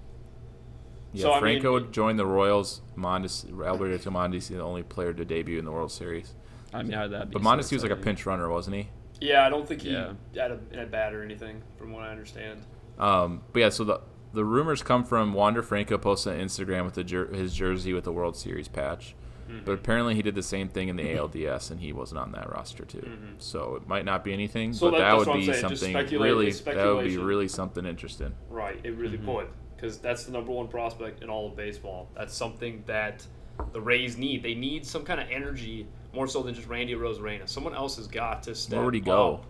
Yeah, 1.13 1.23
So, 1.23 1.33
I 1.33 1.35
mean- 1.41 1.61
Franco 1.63 1.81
joined 1.91 2.19
the 2.19 2.27
Royals. 2.27 2.83
Mondesi, 2.97 3.51
Alberto 3.65 4.11
Mondesi, 4.11 4.49
the 4.49 4.61
only 4.63 4.83
player 4.83 5.13
to 5.13 5.25
debut 5.25 5.59
in 5.59 5.65
the 5.65 5.73
World 5.73 5.93
Series. 5.93 6.35
I 6.75 6.83
mean, 6.83 6.93
how 6.93 7.03
did 7.03 7.13
that 7.13 7.31
be? 7.31 7.35
But 7.39 7.43
so 7.43 7.49
Mondesi 7.49 7.73
was 7.75 7.83
like 7.83 7.93
a 7.93 7.97
pinch 7.97 8.27
runner, 8.27 8.51
wasn't 8.51 8.77
he? 8.77 8.89
Yeah, 9.21 9.47
I 9.47 9.49
don't 9.49 9.67
think 9.67 9.83
he 9.83 9.93
Yeah. 9.93 10.13
had 10.37 10.51
a, 10.51 10.61
had 10.73 10.85
a 10.85 10.87
bat 10.87 11.15
or 11.15 11.23
anything, 11.23 11.63
from 11.79 11.93
what 11.93 12.03
I 12.03 12.11
understand. 12.11 12.61
Um, 12.99 13.43
but 13.53 13.61
yeah, 13.61 13.69
so 13.71 13.85
the 13.85 14.01
the 14.35 14.45
rumors 14.45 14.83
come 14.83 15.03
from 15.05 15.33
Wander 15.33 15.63
Franco 15.63 15.97
posted 15.97 16.35
on 16.35 16.41
Instagram 16.41 16.85
with 16.85 16.93
the 16.95 17.05
jer- 17.05 17.33
his 17.33 17.55
jersey 17.55 17.95
with 17.95 18.05
the 18.05 18.13
World 18.13 18.37
Series 18.37 18.69
patch. 18.69 19.15
Mm-hmm. 19.49 19.65
But 19.65 19.73
apparently 19.73 20.15
he 20.15 20.23
did 20.23 20.35
the 20.35 20.43
same 20.43 20.69
thing 20.69 20.89
in 20.89 20.97
the 20.97 21.05
ALDS 21.05 21.71
and 21.71 21.81
he 21.81 21.93
wasn't 21.93 22.19
on 22.19 22.33
that 22.33 22.51
roster 22.51 22.85
too. 22.85 23.07
So 23.39 23.77
it 23.77 23.87
might 23.87 24.05
not 24.05 24.25
be 24.25 24.33
anything, 24.33 24.71
Mm-hmm. 24.71 24.79
So 24.79 24.91
but 24.91 24.99
that- 24.99 25.19
that, 25.19 25.27
would 25.29 25.37
be 25.39 25.47
saying, 25.47 25.61
something 25.77 26.21
really 26.21 26.51
that 26.51 26.95
would 26.95 27.05
be 27.05 27.17
really 27.19 27.49
something 27.49 27.87
interesting. 27.87 28.35
Right, 28.51 28.79
it 28.83 28.97
really 28.97 29.19
Mm-hmm. 29.19 29.27
would, 29.33 29.49
because 29.77 29.99
that's 29.99 30.25
the 30.25 30.33
number 30.33 30.53
one 30.53 30.69
prospect 30.69 31.23
in 31.23 31.31
all 31.31 31.47
of 31.49 31.57
baseball. 31.57 32.09
That's 32.17 32.35
something 32.35 32.83
that 32.87 33.25
the 33.73 33.81
Rays 33.81 34.17
need. 34.19 34.43
They 34.43 34.55
need 34.55 34.85
some 34.85 35.05
kind 35.05 35.21
of 35.21 35.29
energy 35.31 35.87
more 36.13 36.27
so 36.27 36.43
than 36.43 36.55
just 36.55 36.67
Randy 36.69 36.95
Arozarena. 36.95 37.49
Someone 37.49 37.75
else 37.75 37.97
has 37.97 38.07
got 38.07 38.43
to 38.45 38.55
step 38.55 38.77
Where 38.77 38.85
would 38.87 38.95
he 38.95 39.01
go? 39.01 39.35
up. 39.35 39.47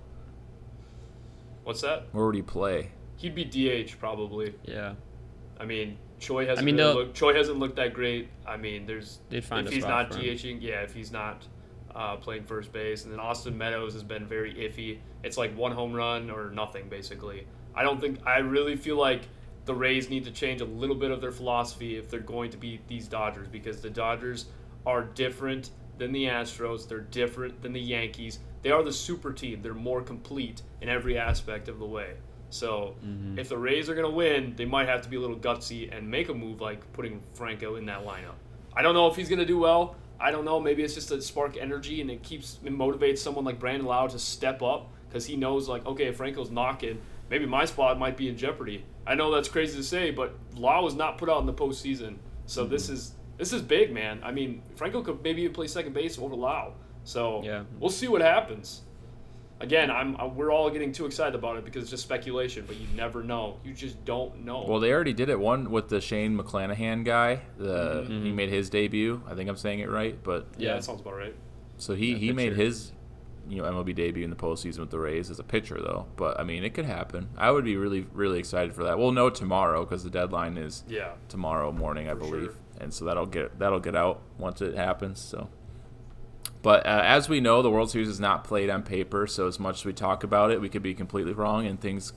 What's 1.64 1.80
that? 1.80 2.04
Where 2.12 2.26
would 2.26 2.34
he 2.34 2.42
play? 2.42 2.90
He'd 3.16 3.34
be 3.34 3.44
DH 3.44 3.98
probably. 3.98 4.54
Yeah. 4.64 4.94
I 5.58 5.64
mean, 5.64 5.98
Choi 6.18 6.46
hasn't. 6.46 6.60
I 6.60 6.64
mean, 6.64 6.76
really 6.76 6.94
looked, 6.94 7.14
Choi 7.14 7.34
hasn't 7.34 7.58
looked 7.58 7.76
that 7.76 7.92
great. 7.92 8.28
I 8.46 8.56
mean, 8.56 8.86
there's 8.86 9.20
find 9.40 9.66
if 9.66 9.72
he's 9.72 9.84
not. 9.84 10.10
DHing, 10.10 10.58
yeah, 10.60 10.80
if 10.80 10.94
he's 10.94 11.12
not 11.12 11.46
uh, 11.94 12.16
playing 12.16 12.44
first 12.44 12.72
base, 12.72 13.04
and 13.04 13.12
then 13.12 13.20
Austin 13.20 13.56
Meadows 13.56 13.92
has 13.92 14.02
been 14.02 14.26
very 14.26 14.54
iffy. 14.54 14.98
It's 15.22 15.36
like 15.36 15.56
one 15.56 15.72
home 15.72 15.92
run 15.92 16.30
or 16.30 16.50
nothing, 16.50 16.88
basically. 16.88 17.46
I 17.74 17.82
don't 17.82 18.00
think. 18.00 18.20
I 18.26 18.38
really 18.38 18.76
feel 18.76 18.96
like 18.96 19.22
the 19.66 19.74
Rays 19.74 20.08
need 20.08 20.24
to 20.24 20.30
change 20.30 20.60
a 20.60 20.64
little 20.64 20.96
bit 20.96 21.10
of 21.10 21.20
their 21.20 21.32
philosophy 21.32 21.96
if 21.96 22.10
they're 22.10 22.20
going 22.20 22.50
to 22.50 22.56
beat 22.56 22.86
these 22.86 23.08
Dodgers 23.08 23.48
because 23.48 23.80
the 23.80 23.90
Dodgers 23.90 24.46
are 24.86 25.02
different 25.02 25.70
than 25.98 26.12
the 26.12 26.24
Astros. 26.24 26.88
They're 26.88 27.00
different 27.00 27.62
than 27.62 27.72
the 27.72 27.80
Yankees. 27.80 28.38
They 28.62 28.70
are 28.70 28.82
the 28.82 28.92
super 28.92 29.32
team. 29.32 29.62
They're 29.62 29.74
more 29.74 30.02
complete 30.02 30.62
in 30.80 30.88
every 30.88 31.18
aspect 31.18 31.68
of 31.68 31.78
the 31.78 31.86
way. 31.86 32.14
So 32.56 32.94
mm-hmm. 33.04 33.38
if 33.38 33.48
the 33.48 33.58
Rays 33.58 33.88
are 33.88 33.94
going 33.94 34.08
to 34.08 34.14
win, 34.14 34.54
they 34.56 34.64
might 34.64 34.88
have 34.88 35.02
to 35.02 35.08
be 35.08 35.16
a 35.16 35.20
little 35.20 35.36
gutsy 35.36 35.94
and 35.96 36.10
make 36.10 36.28
a 36.28 36.34
move 36.34 36.60
like 36.60 36.92
putting 36.92 37.20
Franco 37.34 37.76
in 37.76 37.86
that 37.86 38.04
lineup. 38.04 38.36
I 38.74 38.82
don't 38.82 38.94
know 38.94 39.06
if 39.06 39.16
he's 39.16 39.28
going 39.28 39.38
to 39.38 39.46
do 39.46 39.58
well. 39.58 39.96
I 40.18 40.30
don't 40.30 40.44
know. 40.44 40.58
Maybe 40.60 40.82
it's 40.82 40.94
just 40.94 41.08
to 41.08 41.20
spark 41.20 41.56
energy 41.56 42.00
and 42.00 42.10
it 42.10 42.22
keeps 42.22 42.58
it 42.64 42.72
motivates 42.72 43.18
someone 43.18 43.44
like 43.44 43.58
Brandon 43.58 43.86
Lowe 43.86 44.08
to 44.08 44.18
step 44.18 44.62
up 44.62 44.90
because 45.08 45.26
he 45.26 45.36
knows 45.36 45.68
like 45.68 45.84
okay, 45.86 46.06
if 46.06 46.16
Franco's 46.16 46.50
knocking, 46.50 47.00
maybe 47.30 47.46
my 47.46 47.64
spot 47.64 47.98
might 47.98 48.16
be 48.16 48.28
in 48.28 48.36
jeopardy. 48.36 48.84
I 49.06 49.14
know 49.14 49.32
that's 49.32 49.48
crazy 49.48 49.76
to 49.76 49.84
say, 49.84 50.10
but 50.10 50.34
Lowe 50.54 50.82
was 50.82 50.94
not 50.94 51.18
put 51.18 51.28
out 51.28 51.40
in 51.40 51.46
the 51.46 51.54
postseason, 51.54 52.16
so 52.46 52.64
this 52.64 52.84
mm-hmm. 52.84 52.94
is 52.94 53.12
this 53.36 53.52
is 53.52 53.62
big, 53.62 53.92
man. 53.92 54.20
I 54.22 54.32
mean, 54.32 54.62
Franco 54.76 55.02
could 55.02 55.22
maybe 55.22 55.42
even 55.42 55.54
play 55.54 55.66
second 55.66 55.92
base 55.92 56.18
over 56.18 56.34
Lowe. 56.34 56.72
So 57.04 57.42
Yeah. 57.44 57.64
we'll 57.78 57.90
see 57.90 58.08
what 58.08 58.22
happens. 58.22 58.82
Again, 59.58 59.90
I'm 59.90 60.16
uh, 60.20 60.26
we're 60.26 60.52
all 60.52 60.68
getting 60.68 60.92
too 60.92 61.06
excited 61.06 61.34
about 61.34 61.56
it 61.56 61.64
because 61.64 61.82
it's 61.82 61.90
just 61.90 62.02
speculation, 62.02 62.64
but 62.66 62.76
you 62.76 62.86
never 62.94 63.22
know. 63.22 63.58
You 63.64 63.72
just 63.72 64.04
don't 64.04 64.44
know. 64.44 64.64
Well, 64.68 64.80
they 64.80 64.92
already 64.92 65.14
did 65.14 65.30
it 65.30 65.40
one 65.40 65.70
with 65.70 65.88
the 65.88 66.00
Shane 66.00 66.36
McClanahan 66.38 67.04
guy. 67.04 67.40
The 67.56 68.02
Mm-hmm. 68.02 68.24
he 68.24 68.32
made 68.32 68.50
his 68.50 68.68
debut. 68.68 69.22
I 69.26 69.34
think 69.34 69.48
I'm 69.48 69.56
saying 69.56 69.80
it 69.80 69.88
right, 69.90 70.22
but 70.22 70.46
yeah, 70.58 70.68
Yeah. 70.68 70.74
that 70.74 70.84
sounds 70.84 71.00
about 71.00 71.14
right. 71.16 71.34
so 71.78 71.94
he 71.94 72.12
Yeah, 72.12 72.18
he 72.18 72.32
made 72.32 72.52
his 72.54 72.92
you 73.48 73.62
know 73.62 73.70
MLB 73.70 73.94
debut 73.94 74.24
in 74.24 74.30
the 74.30 74.36
postseason 74.36 74.80
with 74.80 74.90
the 74.90 74.98
Rays 74.98 75.30
as 75.30 75.38
a 75.38 75.44
pitcher 75.44 75.78
though. 75.80 76.06
But 76.16 76.38
I 76.38 76.42
mean, 76.44 76.62
it 76.62 76.74
could 76.74 76.84
happen. 76.84 77.30
I 77.38 77.50
would 77.50 77.64
be 77.64 77.76
really 77.78 78.06
really 78.12 78.38
excited 78.38 78.74
for 78.74 78.84
that. 78.84 78.98
We'll 78.98 79.12
know 79.12 79.30
tomorrow 79.30 79.86
because 79.86 80.04
the 80.04 80.10
deadline 80.10 80.58
is 80.58 80.84
Yeah. 80.86 81.12
tomorrow 81.28 81.72
morning, 81.72 82.08
I 82.08 82.12
For 82.12 82.16
believe, 82.18 82.42
sure. 82.44 82.54
and 82.80 82.92
so 82.92 83.06
that'll 83.06 83.24
get 83.24 83.58
that'll 83.58 83.80
get 83.80 83.96
out 83.96 84.20
once 84.36 84.60
it 84.60 84.74
happens. 84.76 85.18
So, 85.20 85.48
but 86.66 86.84
uh, 86.84 87.00
as 87.04 87.28
we 87.28 87.38
know, 87.40 87.62
the 87.62 87.70
World 87.70 87.92
Series 87.92 88.08
is 88.08 88.18
not 88.18 88.42
played 88.42 88.70
on 88.70 88.82
paper. 88.82 89.28
So 89.28 89.46
as 89.46 89.60
much 89.60 89.76
as 89.76 89.84
we 89.84 89.92
talk 89.92 90.24
about 90.24 90.50
it, 90.50 90.60
we 90.60 90.68
could 90.68 90.82
be 90.82 90.94
completely 90.94 91.32
wrong, 91.32 91.64
and 91.64 91.80
things 91.80 92.12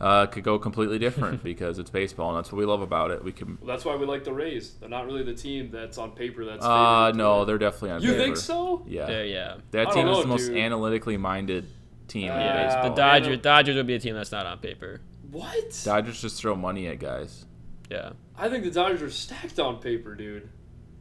uh, 0.00 0.26
could 0.26 0.44
go 0.44 0.60
completely 0.60 1.00
different 1.00 1.42
because 1.50 1.80
it's 1.80 1.90
baseball, 1.90 2.28
and 2.30 2.38
that's 2.38 2.52
what 2.52 2.58
we 2.58 2.64
love 2.64 2.82
about 2.82 3.10
it. 3.10 3.24
We 3.24 3.32
can. 3.32 3.58
Well, 3.60 3.66
that's 3.66 3.84
why 3.84 3.96
we 3.96 4.06
like 4.06 4.22
the 4.22 4.32
Rays. 4.32 4.74
They're 4.78 4.88
not 4.88 5.06
really 5.06 5.24
the 5.24 5.34
team 5.34 5.70
that's 5.72 5.98
on 5.98 6.12
paper 6.12 6.44
that's. 6.44 6.64
Uh, 6.64 7.06
favored 7.06 7.18
no, 7.18 7.38
win. 7.38 7.46
they're 7.48 7.58
definitely 7.58 7.90
on 7.90 8.00
paper. 8.00 8.12
You 8.12 8.18
paper. 8.18 8.24
think 8.26 8.36
so? 8.36 8.84
Yeah, 8.86 9.06
There, 9.06 9.24
yeah. 9.26 9.56
that 9.72 9.88
I 9.88 9.92
team 9.92 10.06
don't 10.06 10.14
is 10.14 10.18
the 10.18 10.24
know, 10.26 10.30
most 10.34 10.46
dude. 10.46 10.56
analytically 10.58 11.16
minded 11.16 11.66
team 12.06 12.24
in 12.24 12.28
Yeah. 12.28 12.44
Yeah, 12.44 12.64
baseball. 12.66 12.90
the 12.90 12.94
Dodgers. 12.94 13.26
Anal- 13.28 13.40
Dodgers 13.42 13.74
would 13.76 13.86
be 13.88 13.94
a 13.94 13.98
team 13.98 14.14
that's 14.14 14.30
not 14.30 14.46
on 14.46 14.58
paper. 14.58 15.00
What? 15.32 15.80
Dodgers 15.84 16.20
just 16.22 16.40
throw 16.40 16.54
money 16.54 16.86
at 16.86 17.00
guys. 17.00 17.44
Yeah. 17.90 18.10
I 18.38 18.48
think 18.48 18.62
the 18.62 18.70
Dodgers 18.70 19.02
are 19.02 19.10
stacked 19.10 19.58
on 19.58 19.78
paper, 19.80 20.14
dude. 20.14 20.48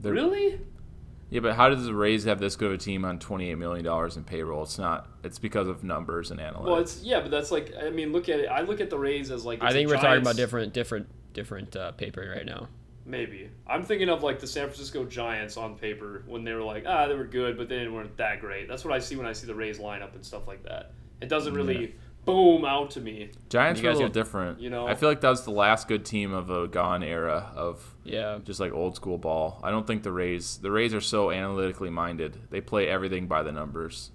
They're- 0.01 0.11
really? 0.13 0.59
Yeah, 1.29 1.41
but 1.41 1.55
how 1.55 1.69
does 1.69 1.85
the 1.85 1.93
Rays 1.93 2.23
have 2.23 2.39
this 2.39 2.55
good 2.55 2.71
of 2.71 2.73
a 2.73 2.77
team 2.77 3.05
on 3.05 3.19
twenty-eight 3.19 3.55
million 3.55 3.85
dollars 3.85 4.17
in 4.17 4.23
payroll? 4.23 4.63
It's 4.63 4.79
not. 4.79 5.07
It's 5.23 5.37
because 5.37 5.67
of 5.67 5.83
numbers 5.83 6.31
and 6.31 6.39
analytics. 6.39 6.63
Well, 6.63 6.77
it's 6.77 7.03
yeah, 7.03 7.21
but 7.21 7.29
that's 7.29 7.51
like 7.51 7.73
I 7.79 7.91
mean, 7.91 8.11
look 8.11 8.29
at 8.29 8.39
it. 8.39 8.47
I 8.47 8.61
look 8.61 8.81
at 8.81 8.89
the 8.89 8.97
Rays 8.97 9.29
as 9.29 9.45
like 9.45 9.61
I 9.61 9.71
think 9.71 9.89
we're 9.89 9.97
talking 9.97 10.21
about 10.21 10.35
different, 10.35 10.73
different, 10.73 11.07
different 11.33 11.75
uh, 11.75 11.91
paper 11.91 12.33
right 12.35 12.45
now. 12.45 12.67
Maybe 13.05 13.49
I'm 13.67 13.83
thinking 13.83 14.09
of 14.09 14.23
like 14.23 14.39
the 14.39 14.47
San 14.47 14.65
Francisco 14.65 15.03
Giants 15.03 15.57
on 15.57 15.75
paper 15.75 16.23
when 16.27 16.43
they 16.43 16.53
were 16.53 16.63
like 16.63 16.83
ah 16.87 17.07
they 17.07 17.15
were 17.15 17.25
good, 17.25 17.57
but 17.57 17.69
they 17.69 17.87
weren't 17.87 18.15
that 18.17 18.39
great. 18.39 18.67
That's 18.67 18.85
what 18.85 18.93
I 18.93 18.99
see 18.99 19.15
when 19.15 19.25
I 19.25 19.33
see 19.33 19.47
the 19.47 19.55
Rays 19.55 19.79
lineup 19.79 20.15
and 20.15 20.23
stuff 20.23 20.47
like 20.47 20.63
that. 20.63 20.91
It 21.21 21.27
doesn't 21.27 21.53
really 21.53 21.95
boom 22.25 22.63
out 22.65 22.91
to 22.91 23.01
me. 23.01 23.31
Giants 23.49 23.81
were 23.81 23.87
a 23.87 23.91
guys 23.91 23.97
little 23.97 24.09
got- 24.09 24.13
different. 24.13 24.59
you 24.59 24.69
know- 24.69 24.87
I 24.87 24.95
feel 24.95 25.09
like 25.09 25.21
that 25.21 25.29
was 25.29 25.43
the 25.45 25.51
last 25.51 25.87
good 25.87 26.05
team 26.05 26.31
of 26.33 26.49
a 26.49 26.67
gone 26.67 27.01
era 27.03 27.51
of 27.55 27.95
Yeah. 28.03 28.39
just 28.43 28.59
like 28.59 28.71
old 28.73 28.95
school 28.95 29.17
ball. 29.17 29.59
I 29.63 29.71
don't 29.71 29.87
think 29.87 30.03
the 30.03 30.11
Rays. 30.11 30.57
The 30.57 30.69
Rays 30.71 30.93
are 30.93 31.01
so 31.01 31.31
analytically 31.31 31.89
minded. 31.89 32.37
They 32.51 32.61
play 32.61 32.87
everything 32.87 33.27
by 33.27 33.41
the 33.43 33.51
numbers. 33.51 34.11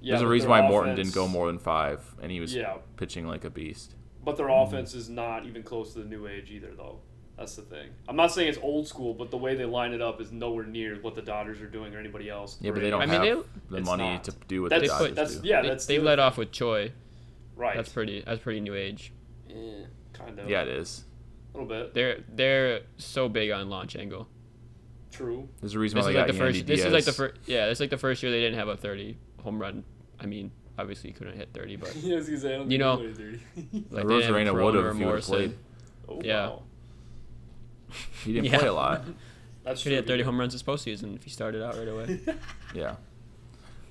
Yeah, 0.00 0.12
There's 0.12 0.22
a 0.22 0.28
reason 0.28 0.50
their 0.50 0.62
why 0.62 0.68
Morton 0.68 0.94
didn't 0.94 1.14
go 1.14 1.26
more 1.26 1.46
than 1.48 1.58
five, 1.58 2.14
and 2.22 2.30
he 2.30 2.38
was 2.38 2.54
Yeah, 2.54 2.74
pitching 2.96 3.26
like 3.26 3.44
a 3.44 3.50
beast. 3.50 3.94
but 4.24 4.36
their 4.36 4.46
mm-hmm. 4.46 4.68
offense 4.74 4.94
is 4.94 5.08
not 5.08 5.46
even 5.46 5.62
close 5.62 5.94
to 5.94 6.00
the 6.00 6.04
new 6.04 6.26
age 6.28 6.50
either, 6.50 6.72
though. 6.76 7.00
That's 7.36 7.54
the 7.56 7.62
thing. 7.62 7.88
I'm 8.08 8.16
not 8.16 8.32
saying 8.32 8.48
it's 8.48 8.58
old 8.62 8.86
school, 8.88 9.12
but 9.14 9.30
the 9.30 9.36
way 9.36 9.54
they 9.54 9.64
line 9.66 9.92
it 9.92 10.00
up 10.00 10.20
is 10.22 10.32
nowhere 10.32 10.64
near 10.64 10.96
what 11.02 11.14
the 11.14 11.22
Dodgers 11.22 11.60
are 11.60 11.66
doing 11.66 11.94
or 11.94 11.98
anybody 11.98 12.30
else. 12.30 12.56
Yeah, 12.62 12.70
but 12.70 12.80
they 12.82 12.88
don't 12.90 13.02
I 13.02 13.06
mean, 13.06 13.20
have 13.22 13.44
the 13.68 13.80
money 13.82 14.04
not. 14.04 14.24
to 14.24 14.32
do 14.48 14.62
what 14.62 14.70
That's 14.70 14.82
the 14.82 14.86
They 14.86 14.88
Dodgers 14.88 15.06
put- 15.08 15.14
that's 15.16 15.36
do. 15.36 15.48
yeah. 15.48 15.62
they, 15.62 15.68
That's 15.68 15.86
they 15.86 15.98
the- 15.98 16.04
led 16.04 16.18
off 16.18 16.38
with 16.38 16.50
Choi. 16.52 16.92
Right. 17.56 17.76
That's 17.76 17.88
pretty. 17.88 18.22
That's 18.24 18.40
pretty 18.40 18.60
new 18.60 18.74
age. 18.74 19.12
Eh, 19.50 19.84
kind 20.12 20.38
of. 20.38 20.48
Yeah, 20.48 20.62
it 20.62 20.68
is. 20.68 21.04
a 21.54 21.58
little 21.58 21.68
bit. 21.68 21.94
They're 21.94 22.18
they're 22.32 22.80
so 22.98 23.28
big 23.28 23.50
on 23.50 23.68
launch 23.68 23.96
angle. 23.96 24.28
True. 25.10 25.48
There's 25.60 25.74
a 25.74 25.78
reason 25.78 25.96
This 25.96 26.04
why 26.04 26.10
is 26.10 26.14
they 26.14 26.20
like 26.20 26.26
got 26.28 26.32
the 26.34 26.38
Yandy 26.44 26.52
first. 26.54 26.66
This 26.66 26.84
is 26.84 26.92
like 26.92 27.04
the 27.04 27.12
first. 27.12 27.34
Yeah, 27.46 27.66
it's 27.66 27.80
like 27.80 27.90
the 27.90 27.96
first 27.98 28.22
year 28.22 28.30
they 28.30 28.40
didn't 28.40 28.58
have 28.58 28.68
a 28.68 28.76
30 28.76 29.16
home 29.42 29.58
run. 29.60 29.82
I 30.20 30.26
mean, 30.26 30.50
obviously 30.78 31.10
he 31.10 31.14
couldn't 31.14 31.36
hit 31.36 31.48
30, 31.54 31.76
but 31.76 31.96
yeah, 32.02 32.14
I 32.14 32.16
was 32.18 32.26
gonna 32.26 32.38
say, 32.40 32.54
I 32.54 32.58
don't 32.58 32.70
You 32.70 32.78
know, 32.78 32.94
like 32.96 33.04
Rose 33.04 33.14
they 33.16 33.62
didn't 33.62 34.22
have 34.24 34.34
Arena 34.36 34.54
would 34.54 34.74
have 34.74 34.84
or 34.84 34.90
if 34.90 34.96
he 34.98 35.04
would 35.04 35.22
played. 35.22 35.58
oh, 36.08 36.20
Yeah. 36.22 36.48
wow. 36.48 36.62
He 38.24 38.32
didn't 38.34 38.46
Yeah. 38.52 38.58
play 38.58 38.68
a 38.68 38.72
lot. 38.74 39.04
That's 39.64 39.80
Should 39.80 39.88
true. 39.90 39.96
have 39.96 40.04
had 40.04 40.08
30 40.12 40.22
home 40.24 40.38
runs 40.38 40.52
this 40.52 40.62
postseason 40.62 41.16
if 41.16 41.24
he 41.24 41.30
started 41.30 41.62
out 41.64 41.76
right 41.76 41.88
away. 41.88 42.20
Yeah. 42.74 42.96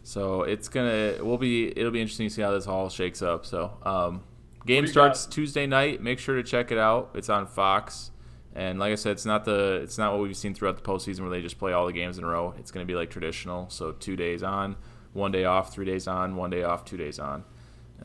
So 0.06 0.44
it's 0.44 0.68
gonna 0.68 1.15
we'll 1.20 1.39
be 1.39 1.68
it'll 1.76 1.91
be 1.91 2.00
interesting 2.00 2.28
to 2.28 2.34
see 2.34 2.44
how 2.44 2.52
this 2.52 2.68
all 2.68 2.89
shakes 2.89 3.24
up. 3.24 3.44
So 3.44 3.76
um, 3.82 4.24
game 4.63 4.86
starts 4.86 5.26
got? 5.26 5.34
Tuesday 5.34 5.65
night. 5.65 6.00
Make 6.00 6.20
sure 6.20 6.36
to 6.36 6.44
check 6.44 6.72
it 6.72 6.78
out. 6.78 7.10
It's 7.15 7.28
on 7.28 7.48
Fox. 7.48 8.12
And 8.54 8.78
like 8.78 8.91
I 8.91 8.96
said, 8.96 9.13
it's 9.13 9.26
not 9.26 9.46
the 9.46 9.80
it's 9.82 9.98
not 9.98 10.13
what 10.13 10.22
we've 10.22 10.38
seen 10.38 10.54
throughout 10.54 10.78
the 10.78 10.84
postseason 10.84 11.22
where 11.22 11.32
they 11.32 11.41
just 11.41 11.58
play 11.58 11.74
all 11.74 11.88
the 11.88 11.91
games 11.91 12.20
in 12.20 12.24
a 12.24 12.28
row. 12.28 12.54
It's 12.60 12.70
gonna 12.70 12.86
be 12.86 12.94
like 12.94 13.10
traditional. 13.10 13.68
So 13.72 13.94
two 13.94 14.15
days 14.15 14.44
on, 14.44 14.76
one 15.13 15.32
day 15.32 15.46
off, 15.46 15.74
three 15.74 15.86
days 15.86 16.08
on, 16.08 16.36
one 16.36 16.52
day 16.52 16.62
off, 16.62 16.86
two 16.86 16.98
days 16.98 17.18
on. 17.18 17.44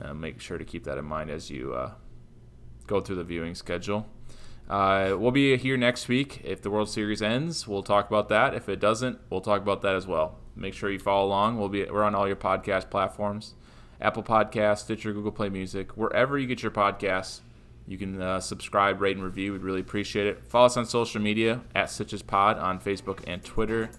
Uh, 0.01 0.15
make 0.15 0.41
sure 0.41 0.57
to 0.57 0.65
keep 0.65 0.85
that 0.85 0.97
in 0.97 1.05
mind 1.05 1.29
as 1.29 1.51
you 1.51 1.75
uh, 1.75 1.93
go 2.87 3.03
through 3.03 3.17
the 3.17 3.25
viewing 3.25 3.55
schedule. 3.55 4.07
Uh, 4.71 5.17
we'll 5.19 5.33
be 5.33 5.55
here 5.59 5.77
next 5.77 6.09
week. 6.09 6.41
If 6.45 6.63
the 6.63 6.71
World 6.71 6.89
Series 6.89 7.21
ends, 7.21 7.69
we'll 7.69 7.83
talk 7.83 8.09
about 8.09 8.31
that. 8.31 8.55
If 8.55 8.71
it 8.71 8.81
doesn't, 8.81 9.19
we'll 9.29 9.43
talk 9.43 9.61
about 9.61 9.83
that 9.83 9.97
as 9.97 10.07
well. 10.07 10.40
Make 10.61 10.75
sure 10.75 10.91
you 10.91 10.99
follow 10.99 11.27
along. 11.27 11.59
We'll 11.59 11.71
be 11.71 11.85
we're 11.87 12.05
on 12.05 12.15
all 12.15 12.27
your 12.27 12.37
podcast 12.37 12.91
platforms, 12.91 13.55
Apple 14.01 14.23
Podcasts, 14.23 14.81
Stitcher, 14.81 15.13
Google 15.13 15.33
Play 15.33 15.49
Music, 15.49 15.97
wherever 15.97 16.39
you 16.39 16.47
get 16.47 16.63
your 16.63 16.71
podcasts. 16.71 17.41
You 17.89 17.99
can 17.99 18.21
uh, 18.21 18.39
subscribe, 18.39 19.01
rate, 19.01 19.17
and 19.17 19.25
review. 19.25 19.53
We'd 19.53 19.63
really 19.63 19.81
appreciate 19.81 20.27
it. 20.27 20.45
Follow 20.49 20.67
us 20.67 20.77
on 20.77 20.87
social 20.87 21.21
media 21.21 21.63
at 21.75 21.91
Stitches 21.91 22.23
Pod 22.23 22.59
on 22.59 22.79
Facebook 22.79 23.25
and 23.27 23.43
Twitter, 23.43 23.91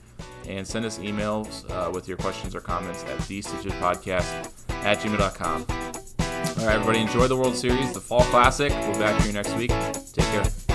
and 0.48 0.66
send 0.66 0.86
us 0.86 1.00
emails 1.00 1.70
uh, 1.72 1.92
with 1.92 2.08
your 2.08 2.18
questions 2.18 2.56
or 2.56 2.62
comments 2.62 3.04
at 3.06 3.20
the 3.28 3.42
Stitches 3.42 3.74
Podcast 3.74 4.50
at 4.84 5.00
gmail.com. 5.00 5.66
All 6.60 6.68
right, 6.68 6.76
everybody, 6.76 7.00
enjoy 7.00 7.28
the 7.28 7.36
World 7.36 7.56
Series, 7.56 7.92
the 7.94 8.00
Fall 8.00 8.24
Classic. 8.26 8.72
We'll 8.72 8.94
be 8.94 9.00
back 9.00 9.22
here 9.24 9.34
next 9.34 9.56
week. 9.56 9.72
Take 10.14 10.26
care. 10.26 10.71